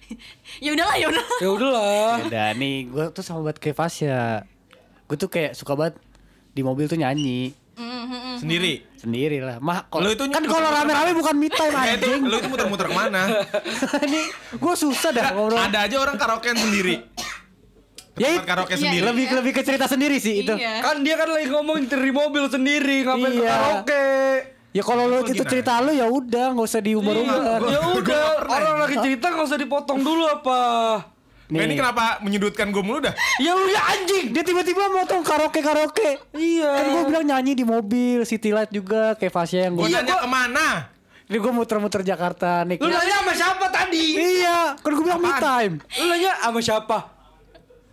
ya 0.64 0.70
udahlah 0.70 0.94
ya 0.94 1.06
udah. 1.10 1.24
Ya 1.36 1.48
udahlah. 1.50 2.14
Udah 2.22 2.48
nih, 2.54 2.86
gue 2.86 3.04
tuh 3.10 3.24
sama 3.26 3.42
banget 3.42 3.58
kayak 3.58 3.76
Fasya. 3.76 4.46
Gue 5.10 5.16
tuh 5.18 5.26
kayak 5.26 5.58
suka 5.58 5.74
banget 5.74 5.98
di 6.52 6.62
mobil 6.62 6.86
tuh 6.86 6.94
nyanyi 6.94 7.50
Sendiri. 8.32 8.82
Sendiri 9.02 9.38
lah. 9.38 9.58
Mah 9.58 9.84
kok- 9.84 9.98
Lu 9.98 10.08
itu 10.08 10.22
kan 10.24 10.42
kalau 10.42 10.68
rame-rame 10.68 11.12
bukan 11.12 11.34
me 11.34 11.48
time 11.48 11.74
itu 11.74 11.82
anjing. 12.06 12.20
lu 12.22 12.36
itu 12.36 12.46
muter-muter 12.46 12.86
ke 12.86 12.94
mana? 12.94 13.22
Ini 14.06 14.20
gue 14.52 14.74
susah 14.76 15.10
dah 15.10 15.26
ngobrol. 15.34 15.58
Ada 15.58 15.78
aja 15.84 15.96
orang 15.98 16.14
karaokean 16.14 16.54
sendiri. 16.56 17.02
Ya 18.14 18.28
itu- 18.30 18.44
karaoke 18.44 18.72
Iya, 18.72 18.82
sendiri. 18.82 19.02
lebih 19.02 19.24
lebih 19.32 19.52
ke 19.52 19.62
cerita 19.62 19.84
sendiri 19.84 20.16
sih 20.16 20.40
itu. 20.40 20.52
Iya. 20.52 20.80
Kan 20.80 21.00
dia 21.00 21.16
kan 21.16 21.26
lagi 21.26 21.48
ngomong 21.48 21.82
di 21.82 22.10
mobil 22.12 22.44
sendiri, 22.46 23.02
ngapain 23.02 23.32
ke 23.32 23.40
Iya. 23.40 23.50
karaoke? 23.50 24.06
Ya 24.70 24.82
kalau 24.82 25.04
lu 25.04 25.12
Lu 25.14 25.20
itu 25.22 25.32
gimana? 25.34 25.50
cerita 25.50 25.72
lu 25.78 25.92
ya 25.92 26.06
udah 26.06 26.46
nggak 26.50 26.64
usah 26.66 26.80
diumbar-umbar. 26.80 27.60
Ya 27.66 27.80
udah, 27.90 28.22
orang 28.42 28.76
lagi 28.78 28.96
cerita 28.98 29.26
nggak 29.28 29.44
usah 29.44 29.58
dipotong 29.58 30.00
dulu 30.00 30.24
apa? 30.24 30.60
Nah, 31.52 31.62
ini 31.62 31.74
kenapa 31.74 32.04
menyudutkan 32.18 32.68
gue 32.68 32.80
mulu 32.80 33.00
dah? 33.00 33.12
Ya 33.44 33.52
lu 33.52 33.66
ya 33.66 33.82
anjing, 33.90 34.32
dia 34.32 34.40
tiba-tiba 34.40 34.88
motong 34.88 35.20
karaoke 35.20 35.60
karaoke. 35.60 36.16
Iya. 36.32 36.70
Kan 36.72 36.84
gue 36.88 37.02
bilang 37.06 37.24
nyanyi 37.26 37.52
di 37.52 37.62
mobil, 37.62 38.24
City 38.24 38.50
Light 38.50 38.70
juga 38.70 39.12
kayak 39.14 39.30
Fasya 39.30 39.68
yang 39.68 39.76
Gue 39.76 39.86
gue. 39.86 39.94
nanya 39.94 40.16
ke 40.16 40.26
mana? 40.26 40.66
Ini 41.22 41.36
gue 41.36 41.52
muter-muter 41.52 42.00
Jakarta 42.02 42.60
nih. 42.62 42.76
Lu 42.76 42.88
nanya 42.88 43.20
sama 43.20 43.32
siapa 43.32 43.66
tadi? 43.68 44.06
Iya, 44.14 44.76
kan 44.76 44.90
gue 44.90 45.02
bilang 45.02 45.20
me 45.20 45.32
time. 45.34 45.74
Lu 45.94 46.04
nanya 46.06 46.32
sama 46.40 46.60
siapa? 46.60 46.98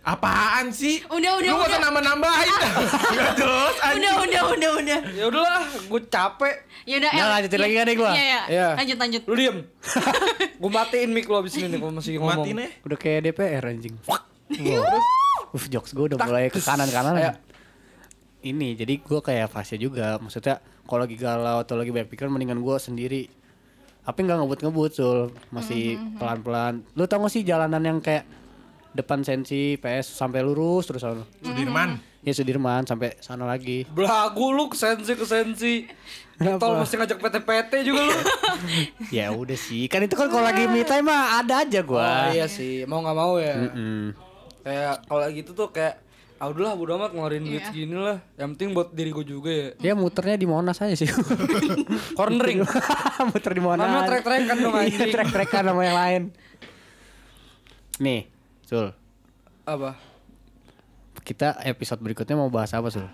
Apaan 0.00 0.72
sih? 0.72 1.04
Udah, 1.06 1.36
udah, 1.36 1.50
Lu 1.52 1.56
gak 1.60 1.68
usah 1.68 1.76
udah. 1.76 1.80
nambah-nambahin 1.84 2.54
dah. 2.56 2.72
Gak 3.12 3.30
jelas 3.36 3.76
anjing. 3.84 4.00
Udah 4.00 4.14
udah 4.16 4.42
udah 4.48 4.70
udah. 4.80 5.00
Ya 5.12 5.24
udahlah, 5.28 5.62
gue 5.76 6.00
capek. 6.08 6.54
Ya 6.88 6.94
udah. 7.04 7.10
Nah, 7.12 7.28
lanjutin 7.36 7.60
lagi 7.60 7.74
kan 7.76 7.84
nih 7.84 7.96
gua? 8.00 8.10
Iya 8.10 8.24
iya. 8.24 8.40
Iya. 8.48 8.68
Lanjut 8.80 8.96
lanjut. 8.96 9.22
Lu 9.28 9.34
diem. 9.36 9.58
gue 10.60 10.70
matiin 10.72 11.10
mic 11.12 11.28
lu 11.28 11.36
abis 11.36 11.52
ini 11.56 11.66
nih 11.68 11.78
kalau 11.78 11.92
masih 11.92 12.12
ngomong. 12.16 12.32
Matiin 12.40 12.56
ya. 12.56 12.68
Udah 12.80 12.96
kayak 12.96 13.20
DPR 13.28 13.64
anjing. 13.68 13.94
Wow. 14.08 14.84
Uf, 15.52 15.64
jokes 15.68 15.92
gue 15.92 16.04
udah 16.10 16.18
mulai 16.24 16.48
ke 16.48 16.58
kanan-kanan. 16.58 17.14
Ayo. 17.20 17.32
Ini 18.40 18.72
jadi 18.72 18.94
gue 18.96 19.20
kayak 19.20 19.52
Fasya 19.52 19.76
juga. 19.76 20.16
Maksudnya 20.16 20.58
kalau 20.88 21.04
lagi 21.04 21.20
galau 21.20 21.60
atau 21.60 21.76
lagi 21.76 21.92
banyak 21.92 22.08
pikiran 22.08 22.32
mendingan 22.32 22.64
gue 22.64 22.76
sendiri. 22.80 23.22
Tapi 24.00 24.24
nggak 24.24 24.38
ngebut-ngebut 24.40 24.90
sul, 24.90 25.28
masih 25.52 26.00
pelan-pelan. 26.16 26.82
Lu 26.96 27.04
tau 27.04 27.20
gak 27.20 27.30
sih 27.30 27.44
jalanan 27.44 27.84
yang 27.84 27.98
kayak 28.00 28.24
depan 28.90 29.22
sensi 29.22 29.76
PS 29.76 30.12
sampai 30.12 30.40
lurus 30.40 30.86
terus 30.86 31.00
sana. 31.00 31.22
Sudirman. 31.40 31.98
Ya 32.20 32.32
Sudirman 32.32 32.84
sampai 32.84 33.16
sana 33.18 33.44
lagi. 33.44 33.86
Belagu 33.86 34.50
lu 34.50 34.66
kesensi 34.66 35.14
kesensi. 35.14 35.74
Kenapa? 36.34 36.56
Tol 36.58 36.74
mesti 36.74 36.96
ngajak 36.96 37.18
PT-PT 37.18 37.72
juga 37.82 38.00
lu. 38.02 38.16
ya 39.12 39.28
udah 39.28 39.54
sih, 39.54 39.84
kan 39.86 40.00
itu 40.00 40.14
kan 40.14 40.26
kalau 40.26 40.40
lagi 40.40 40.64
me 40.64 40.80
time 40.82 41.04
mah 41.04 41.38
ada 41.38 41.60
aja 41.60 41.80
Oh 41.80 41.92
gua. 41.92 42.32
iya 42.32 42.48
sih, 42.48 42.84
mau 42.84 42.98
nggak 42.98 43.12
mau 43.14 43.36
ya. 43.36 43.68
Mm. 43.68 44.16
Kayak 44.60 44.94
kalau 45.04 45.24
gitu 45.28 45.52
tuh 45.52 45.68
kayak 45.68 46.00
ah 46.36 46.48
udahlah 46.48 46.72
bodo 46.72 46.96
amat 46.96 47.12
ngeluarin 47.12 47.44
duit 47.44 47.60
Iya. 47.60 47.68
segini 47.68 47.92
lah. 47.94 48.24
Yang 48.34 48.48
penting 48.56 48.68
buat 48.72 48.88
diri 48.90 49.12
gue 49.12 49.26
juga 49.28 49.50
ya. 49.52 49.68
Ya 49.78 49.92
muternya 49.92 50.40
di 50.40 50.48
Monas 50.48 50.80
aja 50.80 50.96
sih. 50.96 51.04
Cornering. 52.18 52.64
Muter 53.28 53.52
di 53.52 53.60
Monas. 53.60 53.84
Namanya 53.84 54.08
trek-trekan 54.08 54.56
dong, 54.56 54.72
Iya, 54.72 54.84
anjing. 54.88 55.12
trek-trekan 55.12 55.62
sama 55.68 55.82
yang 55.84 55.96
lain. 55.96 56.22
Nih, 58.00 58.20
Sul. 58.70 58.94
Apa? 59.66 59.98
Kita 61.20 61.58
episode 61.60 61.98
berikutnya 61.98 62.38
mau 62.38 62.46
bahas 62.46 62.70
apa, 62.70 62.86
Sul? 62.86 63.10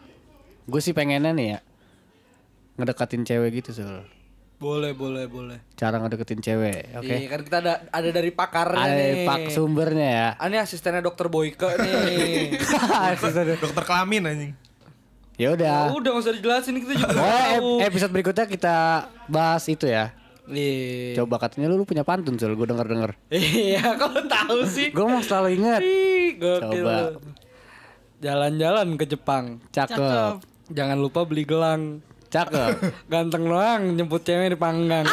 Gue 0.69 0.85
sih 0.85 0.93
pengennya 0.93 1.33
nih 1.33 1.49
ya 1.49 1.59
ngedekatin 2.77 3.25
cewek 3.25 3.65
gitu, 3.65 3.73
Sul. 3.73 4.05
Boleh, 4.57 4.93
boleh, 4.93 5.25
boleh. 5.25 5.65
Cara 5.73 5.97
ngedeketin 5.97 6.41
cewek, 6.41 6.93
oke? 6.93 7.09
Iya 7.09 7.29
kan 7.29 7.41
kita 7.41 7.57
ada 7.61 7.73
ada 7.89 8.09
dari 8.09 8.33
pakarnya 8.33 8.85
Ada 8.85 9.05
nih. 9.17 9.25
pak 9.25 9.41
sumbernya 9.49 10.09
ya. 10.09 10.29
Ah, 10.37 10.49
ini 10.49 10.57
asistennya 10.57 11.01
dokter 11.01 11.29
Boyke 11.29 11.73
nih. 11.77 12.57
Dokter 13.65 13.85
kelamin 13.85 14.29
anjing. 14.29 14.53
ya 15.37 15.53
udah. 15.53 15.93
udah 15.93 16.11
nggak 16.17 16.25
usah 16.25 16.33
dijelasin 16.33 16.81
kita 16.81 16.97
juga 16.97 17.13
ep- 17.53 17.81
episode 17.85 18.13
berikutnya 18.13 18.45
kita 18.45 18.77
bahas 19.29 19.65
itu 19.69 19.85
ya. 19.85 20.13
Iya. 20.47 21.23
Coba 21.23 21.43
katanya 21.43 21.67
lu, 21.75 21.83
lu 21.83 21.85
punya 21.87 22.07
pantun, 22.07 22.39
Sul. 22.39 22.55
Gue 22.55 22.67
denger-denger. 22.71 23.19
Iya, 23.35 23.93
kau 24.01 24.11
tahu 24.15 24.63
sih. 24.67 24.95
Gue 24.95 25.07
mau 25.07 25.23
selalu 25.23 25.59
gokil. 26.39 26.85
Coba. 26.87 26.97
Jalan-jalan 28.23 28.89
ke 28.97 29.05
Jepang. 29.05 29.61
Cakep. 29.75 30.41
Jangan 30.73 30.99
lupa 30.99 31.27
beli 31.27 31.45
gelang. 31.45 32.01
Cakep. 32.31 32.79
Ganteng 33.13 33.45
doang 33.47 33.95
nyebut 33.95 34.23
cewek 34.23 34.55
di 34.55 34.59
panggang. 34.59 35.07